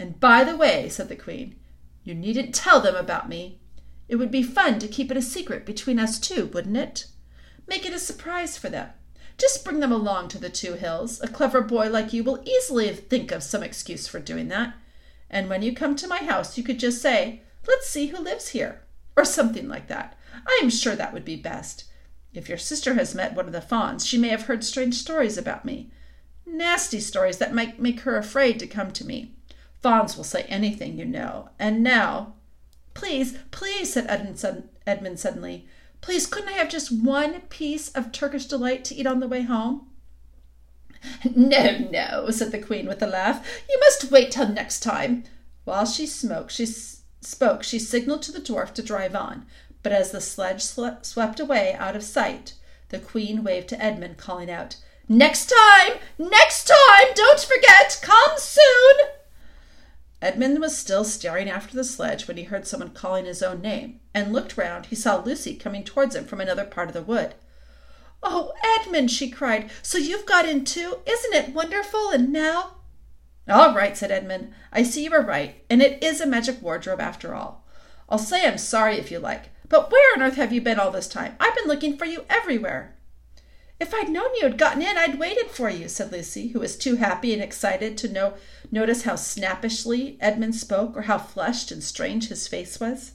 And 0.00 0.18
by 0.18 0.44
the 0.44 0.56
way, 0.56 0.88
said 0.88 1.10
the 1.10 1.14
Queen, 1.14 1.56
you 2.04 2.14
needn't 2.14 2.54
tell 2.54 2.80
them 2.80 2.94
about 2.96 3.28
me. 3.28 3.60
It 4.08 4.16
would 4.16 4.30
be 4.30 4.42
fun 4.42 4.78
to 4.78 4.88
keep 4.88 5.10
it 5.10 5.16
a 5.18 5.20
secret 5.20 5.66
between 5.66 5.98
us 5.98 6.18
two, 6.18 6.46
wouldn't 6.46 6.78
it? 6.78 7.08
Make 7.66 7.84
it 7.84 7.92
a 7.92 7.98
surprise 7.98 8.56
for 8.56 8.70
them. 8.70 8.88
Just 9.36 9.62
bring 9.62 9.80
them 9.80 9.92
along 9.92 10.28
to 10.28 10.38
the 10.38 10.48
two 10.48 10.72
hills. 10.72 11.20
A 11.20 11.28
clever 11.28 11.60
boy 11.60 11.90
like 11.90 12.14
you 12.14 12.24
will 12.24 12.42
easily 12.46 12.90
think 12.94 13.30
of 13.30 13.42
some 13.42 13.62
excuse 13.62 14.08
for 14.08 14.18
doing 14.20 14.48
that. 14.48 14.72
And 15.28 15.50
when 15.50 15.60
you 15.60 15.74
come 15.74 15.94
to 15.96 16.08
my 16.08 16.24
house, 16.24 16.56
you 16.56 16.64
could 16.64 16.78
just 16.78 17.02
say, 17.02 17.42
Let's 17.68 17.86
see 17.86 18.06
who 18.06 18.16
lives 18.24 18.48
here, 18.48 18.80
or 19.18 19.26
something 19.26 19.68
like 19.68 19.88
that. 19.88 20.16
I 20.46 20.60
am 20.62 20.70
sure 20.70 20.96
that 20.96 21.12
would 21.12 21.26
be 21.26 21.36
best. 21.36 21.84
If 22.32 22.48
your 22.48 22.56
sister 22.56 22.94
has 22.94 23.14
met 23.14 23.34
one 23.34 23.44
of 23.44 23.52
the 23.52 23.60
fauns, 23.60 24.06
she 24.06 24.16
may 24.16 24.28
have 24.28 24.46
heard 24.46 24.64
strange 24.64 24.94
stories 24.94 25.36
about 25.36 25.66
me. 25.66 25.90
Nasty 26.46 27.00
stories 27.00 27.36
that 27.36 27.54
might 27.54 27.82
make 27.82 28.00
her 28.00 28.16
afraid 28.16 28.58
to 28.60 28.66
come 28.66 28.92
to 28.92 29.06
me. 29.06 29.36
Fauns 29.82 30.16
will 30.16 30.24
say 30.24 30.42
anything, 30.44 30.98
you 30.98 31.04
know. 31.04 31.50
And 31.58 31.82
now. 31.82 32.34
Please, 32.92 33.38
please, 33.50 33.92
said 33.92 34.06
Edmund 34.86 35.18
suddenly. 35.20 35.66
Please, 36.00 36.26
couldn't 36.26 36.48
I 36.48 36.52
have 36.52 36.68
just 36.68 36.90
one 36.92 37.40
piece 37.42 37.88
of 37.90 38.12
Turkish 38.12 38.46
delight 38.46 38.84
to 38.86 38.94
eat 38.94 39.06
on 39.06 39.20
the 39.20 39.28
way 39.28 39.42
home? 39.42 39.86
No, 41.34 41.78
no, 41.90 42.30
said 42.30 42.52
the 42.52 42.58
queen 42.58 42.86
with 42.86 43.02
a 43.02 43.06
laugh. 43.06 43.46
You 43.68 43.78
must 43.80 44.10
wait 44.10 44.30
till 44.32 44.48
next 44.48 44.80
time. 44.80 45.24
While 45.64 45.86
she 45.86 46.06
smoked, 46.06 46.52
she 46.52 46.64
s- 46.64 47.02
spoke, 47.22 47.62
she 47.62 47.78
signaled 47.78 48.22
to 48.22 48.32
the 48.32 48.40
dwarf 48.40 48.74
to 48.74 48.82
drive 48.82 49.14
on. 49.14 49.46
But 49.82 49.92
as 49.92 50.10
the 50.10 50.20
sledge 50.20 50.62
swept 50.62 51.40
away 51.40 51.74
out 51.74 51.96
of 51.96 52.02
sight, 52.02 52.54
the 52.90 52.98
queen 52.98 53.42
waved 53.42 53.68
to 53.68 53.82
Edmund, 53.82 54.18
calling 54.18 54.50
out, 54.50 54.76
Next 55.08 55.46
time! 55.50 55.98
Next 56.18 56.64
time! 56.68 57.08
Don't 57.14 57.40
forget! 57.40 57.98
Come 58.02 58.36
soon! 58.36 59.19
Edmund 60.22 60.60
was 60.60 60.76
still 60.76 61.04
staring 61.04 61.48
after 61.48 61.74
the 61.74 61.84
sledge 61.84 62.28
when 62.28 62.36
he 62.36 62.44
heard 62.44 62.66
someone 62.66 62.90
calling 62.90 63.24
his 63.24 63.42
own 63.42 63.62
name, 63.62 64.00
and 64.12 64.32
looked 64.32 64.58
round. 64.58 64.86
He 64.86 64.94
saw 64.94 65.16
Lucy 65.16 65.56
coming 65.56 65.82
towards 65.82 66.14
him 66.14 66.26
from 66.26 66.40
another 66.40 66.64
part 66.64 66.88
of 66.88 66.94
the 66.94 67.02
wood. 67.02 67.34
Oh, 68.22 68.52
Edmund, 68.78 69.10
she 69.10 69.30
cried, 69.30 69.70
so 69.82 69.96
you've 69.96 70.26
got 70.26 70.46
in 70.46 70.64
too? 70.64 70.98
Isn't 71.06 71.34
it 71.34 71.54
wonderful? 71.54 72.10
And 72.10 72.32
now? 72.32 72.76
All 73.48 73.74
right, 73.74 73.96
said 73.96 74.10
Edmund. 74.10 74.52
I 74.72 74.82
see 74.82 75.04
you 75.04 75.12
are 75.14 75.22
right, 75.22 75.64
and 75.70 75.80
it 75.80 76.02
is 76.04 76.20
a 76.20 76.26
magic 76.26 76.60
wardrobe 76.60 77.00
after 77.00 77.34
all. 77.34 77.66
I'll 78.08 78.18
say 78.18 78.46
I'm 78.46 78.58
sorry 78.58 78.96
if 78.96 79.10
you 79.10 79.18
like, 79.18 79.50
but 79.68 79.90
where 79.90 80.14
on 80.14 80.22
earth 80.22 80.34
have 80.34 80.52
you 80.52 80.60
been 80.60 80.78
all 80.78 80.90
this 80.90 81.08
time? 81.08 81.36
I've 81.40 81.56
been 81.56 81.66
looking 81.66 81.96
for 81.96 82.04
you 82.04 82.24
everywhere. 82.28 82.94
If 83.80 83.94
I'd 83.94 84.10
known 84.10 84.28
you 84.36 84.42
had 84.42 84.58
gotten 84.58 84.82
in, 84.82 84.98
I'd 84.98 85.18
waited 85.18 85.50
for 85.50 85.70
you, 85.70 85.88
said 85.88 86.12
Lucy, 86.12 86.48
who 86.48 86.60
was 86.60 86.76
too 86.76 86.96
happy 86.96 87.32
and 87.32 87.42
excited 87.42 87.96
to 87.98 88.12
know, 88.12 88.34
notice 88.70 89.04
how 89.04 89.16
snappishly 89.16 90.18
Edmund 90.20 90.54
spoke 90.54 90.94
or 90.94 91.02
how 91.02 91.16
flushed 91.16 91.72
and 91.72 91.82
strange 91.82 92.28
his 92.28 92.46
face 92.46 92.78
was. 92.78 93.12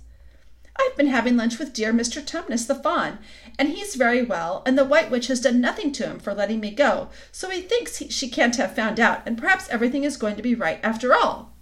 I've 0.75 0.97
been 0.97 1.07
having 1.07 1.37
lunch 1.37 1.59
with 1.59 1.71
dear 1.71 1.93
Mr. 1.93 2.19
Tumnus 2.25 2.65
the 2.65 2.73
faun, 2.73 3.19
and 3.59 3.69
he's 3.69 3.93
very 3.93 4.23
well, 4.23 4.63
and 4.65 4.75
the 4.75 4.83
White 4.83 5.11
Witch 5.11 5.27
has 5.27 5.39
done 5.39 5.61
nothing 5.61 5.91
to 5.93 6.07
him 6.07 6.19
for 6.19 6.33
letting 6.33 6.59
me 6.59 6.71
go, 6.71 7.09
so 7.31 7.51
he 7.51 7.61
thinks 7.61 7.97
he, 7.97 8.09
she 8.09 8.27
can't 8.27 8.55
have 8.55 8.75
found 8.75 8.99
out, 8.99 9.21
and 9.27 9.37
perhaps 9.37 9.69
everything 9.69 10.03
is 10.03 10.17
going 10.17 10.35
to 10.35 10.41
be 10.41 10.55
right 10.55 10.79
after 10.81 11.13
all. 11.13 11.53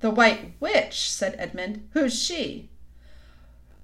The 0.00 0.10
White 0.10 0.54
Witch, 0.60 1.10
said 1.10 1.36
Edmund. 1.38 1.88
Who's 1.92 2.20
she? 2.20 2.70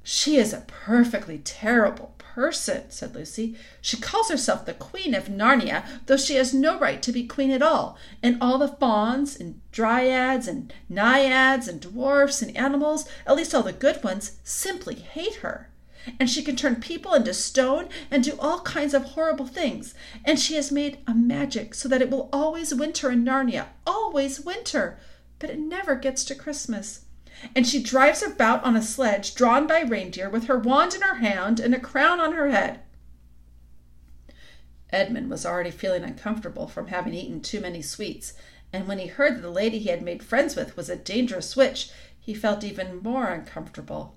She 0.03 0.37
is 0.37 0.55
a 0.55 0.65
perfectly 0.67 1.39
terrible 1.39 2.15
person, 2.35 2.91
said 2.91 3.15
Lucy. 3.15 3.57
She 3.81 3.97
calls 3.97 4.31
herself 4.31 4.65
the 4.65 4.75
Queen 4.75 5.15
of 5.15 5.29
Narnia, 5.29 5.85
though 6.07 6.17
she 6.17 6.37
has 6.37 6.55
no 6.55 6.79
right 6.79 7.03
to 7.03 7.13
be 7.13 7.27
queen 7.27 7.51
at 7.51 7.63
all. 7.63 7.99
And 8.23 8.39
all 8.41 8.59
the 8.59 8.69
fauns 8.69 9.39
and 9.39 9.61
dryads 9.73 10.49
and 10.49 10.73
naiads 10.89 11.69
and 11.69 11.81
dwarfs 11.81 12.41
and 12.43 12.57
animals, 12.57 13.09
at 13.27 13.37
least 13.37 13.55
all 13.55 13.63
the 13.63 13.73
good 13.73 14.03
ones, 14.03 14.39
simply 14.45 14.95
hate 14.95 15.37
her. 15.37 15.69
and 16.19 16.29
she 16.29 16.43
can 16.43 16.57
turn 16.57 16.77
people 16.77 17.15
into 17.15 17.35
stone 17.35 17.89
and 18.11 18.25
do 18.25 18.37
all 18.39 18.61
kinds 18.61 18.95
of 18.95 19.05
horrible 19.05 19.47
things. 19.47 19.95
And 20.25 20.39
she 20.39 20.55
has 20.55 20.73
made 20.73 20.99
a 21.07 21.15
magic 21.15 21.75
so 21.75 21.89
that 21.89 22.03
it 22.03 22.11
will 22.11 22.29
always 22.33 22.75
winter 22.75 23.11
in 23.11 23.25
Narnia, 23.25 23.67
always 23.87 24.41
winter, 24.41 24.99
but 25.39 25.51
it 25.51 25.59
never 25.59 25.95
gets 25.95 26.25
to 26.25 26.35
Christmas. 26.35 27.05
And 27.55 27.67
she 27.67 27.83
drives 27.83 28.23
about 28.23 28.63
on 28.65 28.77
a 28.77 28.83
sledge 28.83 29.35
drawn 29.35 29.67
by 29.67 29.81
reindeer 29.81 30.31
with 30.31 30.45
her 30.45 30.59
wand 30.59 30.95
in 30.95 31.03
her 31.03 31.17
hand 31.17 31.61
and 31.61 31.75
a 31.75 31.81
crown 31.81 32.21
on 32.21 32.33
her 32.33 32.51
head. 32.51 32.81
Edmund 34.91 35.31
was 35.31 35.47
already 35.47 35.71
feeling 35.71 36.05
uncomfortable 36.05 36.69
from 36.69 36.89
having 36.89 37.15
eaten 37.15 37.41
too 37.41 37.61
many 37.61 37.81
sweets, 37.81 38.35
and 38.73 38.87
when 38.87 38.99
he 38.99 39.07
heard 39.07 39.37
that 39.37 39.41
the 39.41 39.51
lady 39.51 39.79
he 39.79 39.89
had 39.89 40.03
made 40.03 40.23
friends 40.23 40.55
with 40.55 40.77
was 40.77 40.91
a 40.91 40.97
dangerous 40.97 41.57
witch, 41.57 41.91
he 42.21 42.35
felt 42.35 42.63
even 42.63 43.03
more 43.03 43.29
uncomfortable. 43.29 44.15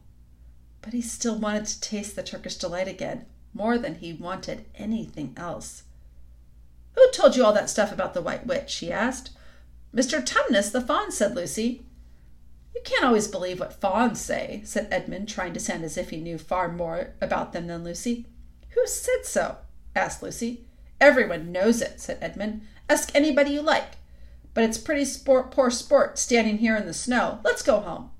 But 0.81 0.93
he 0.93 1.01
still 1.01 1.37
wanted 1.39 1.65
to 1.65 1.81
taste 1.81 2.15
the 2.15 2.23
Turkish 2.23 2.55
delight 2.57 2.87
again, 2.87 3.25
more 3.53 3.77
than 3.77 3.95
he 3.95 4.13
wanted 4.13 4.65
anything 4.75 5.33
else. 5.37 5.83
Who 6.93 7.09
told 7.11 7.35
you 7.35 7.43
all 7.43 7.53
that 7.53 7.69
stuff 7.69 7.91
about 7.91 8.13
the 8.13 8.21
White 8.21 8.45
Witch? 8.45 8.75
he 8.75 8.91
asked. 8.91 9.31
Mr. 9.93 10.23
Tumnus 10.23 10.71
the 10.71 10.81
Faun, 10.81 11.11
said 11.11 11.35
Lucy. 11.35 11.85
You 12.75 12.81
can't 12.83 13.05
always 13.05 13.29
believe 13.29 13.61
what 13.61 13.79
fauns 13.79 14.19
say, 14.19 14.61
said 14.65 14.89
Edmund, 14.91 15.29
trying 15.29 15.53
to 15.53 15.59
sound 15.59 15.85
as 15.85 15.97
if 15.97 16.09
he 16.09 16.17
knew 16.17 16.37
far 16.37 16.71
more 16.71 17.13
about 17.21 17.53
them 17.53 17.67
than 17.67 17.83
Lucy. 17.83 18.25
Who 18.71 18.85
said 18.85 19.25
so? 19.25 19.57
asked 19.95 20.21
Lucy. 20.21 20.65
Everyone 20.99 21.53
knows 21.53 21.81
it, 21.81 22.01
said 22.01 22.17
Edmund. 22.21 22.61
Ask 22.89 23.15
anybody 23.15 23.51
you 23.51 23.61
like. 23.61 23.93
But 24.53 24.65
it's 24.65 24.77
pretty 24.77 25.05
sport, 25.05 25.51
poor 25.51 25.71
sport 25.71 26.19
standing 26.19 26.57
here 26.57 26.75
in 26.75 26.85
the 26.85 26.93
snow. 26.93 27.39
Let's 27.43 27.61
go 27.61 27.79
home. 27.79 28.11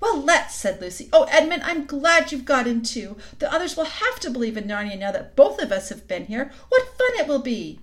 Well, 0.00 0.20
let's, 0.20 0.54
said 0.54 0.80
Lucy. 0.80 1.08
Oh, 1.12 1.24
Edmund, 1.30 1.62
I'm 1.64 1.86
glad 1.86 2.30
you've 2.30 2.44
got 2.44 2.66
in 2.66 2.82
too. 2.82 3.16
The 3.38 3.52
others 3.52 3.76
will 3.76 3.84
have 3.84 4.20
to 4.20 4.30
believe 4.30 4.56
in 4.56 4.64
Narnia 4.64 4.98
now 4.98 5.12
that 5.12 5.36
both 5.36 5.62
of 5.62 5.72
us 5.72 5.88
have 5.88 6.06
been 6.08 6.26
here. 6.26 6.50
What 6.68 6.98
fun 6.98 7.20
it 7.20 7.28
will 7.28 7.38
be! 7.38 7.80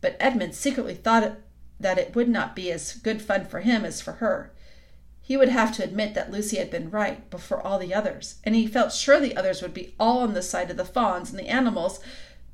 But 0.00 0.16
Edmund 0.20 0.54
secretly 0.54 0.94
thought 0.94 1.38
that 1.80 1.98
it 1.98 2.14
would 2.14 2.28
not 2.28 2.54
be 2.54 2.70
as 2.70 2.92
good 2.92 3.20
fun 3.20 3.46
for 3.46 3.60
him 3.60 3.84
as 3.84 4.00
for 4.00 4.12
her. 4.12 4.52
He 5.28 5.36
would 5.36 5.50
have 5.50 5.76
to 5.76 5.84
admit 5.84 6.14
that 6.14 6.30
Lucy 6.30 6.56
had 6.56 6.70
been 6.70 6.90
right 6.90 7.28
before 7.28 7.60
all 7.60 7.78
the 7.78 7.92
others, 7.92 8.36
and 8.44 8.54
he 8.54 8.66
felt 8.66 8.94
sure 8.94 9.20
the 9.20 9.36
others 9.36 9.60
would 9.60 9.74
be 9.74 9.94
all 10.00 10.20
on 10.20 10.32
the 10.32 10.40
side 10.40 10.70
of 10.70 10.78
the 10.78 10.86
fauns 10.86 11.28
and 11.28 11.38
the 11.38 11.48
animals, 11.48 12.00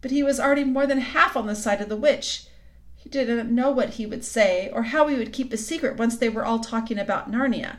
but 0.01 0.11
he 0.11 0.25
was 0.25 0.41
already 0.41 0.65
more 0.65 0.85
than 0.85 0.99
half 0.99 1.37
on 1.37 1.47
the 1.47 1.55
side 1.55 1.81
of 1.81 1.89
the 1.89 1.97
witch. 1.97 2.47
He 2.97 3.09
didn't 3.09 3.55
know 3.55 3.71
what 3.71 3.91
he 3.91 4.07
would 4.07 4.25
say 4.25 4.71
or 4.73 4.83
how 4.83 5.07
he 5.07 5.17
would 5.17 5.33
keep 5.33 5.53
a 5.53 5.57
secret 5.57 5.99
once 5.99 6.17
they 6.17 6.29
were 6.29 6.45
all 6.45 6.59
talking 6.59 6.99
about 6.99 7.31
Narnia. 7.31 7.77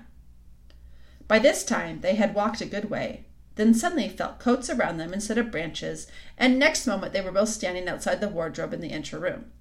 By 1.27 1.39
this 1.39 1.65
time 1.65 1.99
they 1.99 2.15
had 2.15 2.33
walked 2.33 2.61
a 2.61 2.65
good 2.65 2.89
way, 2.89 3.25
then 3.55 3.73
suddenly 3.73 4.07
felt 4.07 4.39
coats 4.39 4.69
around 4.69 4.95
them 4.95 5.11
instead 5.11 5.37
of 5.37 5.51
branches, 5.51 6.07
and 6.37 6.57
next 6.57 6.87
moment 6.87 7.11
they 7.11 7.19
were 7.19 7.33
both 7.33 7.49
standing 7.49 7.89
outside 7.89 8.21
the 8.21 8.29
wardrobe 8.29 8.73
in 8.73 8.79
the 8.79 8.93
inner 8.93 9.19
room. 9.19 9.51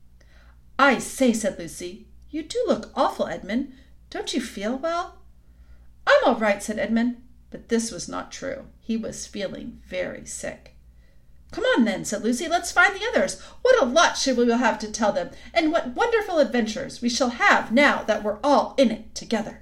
I 0.79 0.99
say, 0.99 1.33
said 1.33 1.59
Lucy, 1.59 2.07
you 2.31 2.44
do 2.44 2.62
look 2.68 2.92
awful, 2.94 3.27
Edmund. 3.27 3.73
Don't 4.11 4.33
you 4.33 4.40
feel 4.40 4.79
well? 4.79 5.16
I'm 6.07 6.25
all 6.25 6.37
right, 6.37 6.62
said 6.62 6.79
Edmund. 6.79 7.23
But 7.51 7.69
this 7.69 7.90
was 7.90 8.09
not 8.09 8.33
true. 8.33 8.67
He 8.81 8.97
was 8.97 9.27
feeling 9.27 9.81
very 9.87 10.27
sick. 10.27 10.75
Come 11.53 11.64
on, 11.64 11.85
then, 11.85 12.05
said 12.05 12.25
Lucy. 12.25 12.49
Let's 12.49 12.73
find 12.73 12.95
the 12.95 13.07
others. 13.07 13.40
What 13.62 13.81
a 13.81 13.87
lot 13.87 14.21
we 14.27 14.33
will 14.33 14.57
have 14.57 14.79
to 14.81 14.90
tell 14.90 15.12
them, 15.12 15.31
and 15.53 15.71
what 15.71 15.95
wonderful 15.95 16.38
adventures 16.38 17.01
we 17.01 17.09
shall 17.09 17.31
have 17.31 17.71
now 17.71 18.03
that 18.03 18.25
we're 18.25 18.40
all 18.43 18.75
in 18.77 18.90
it 18.90 19.14
together. 19.14 19.61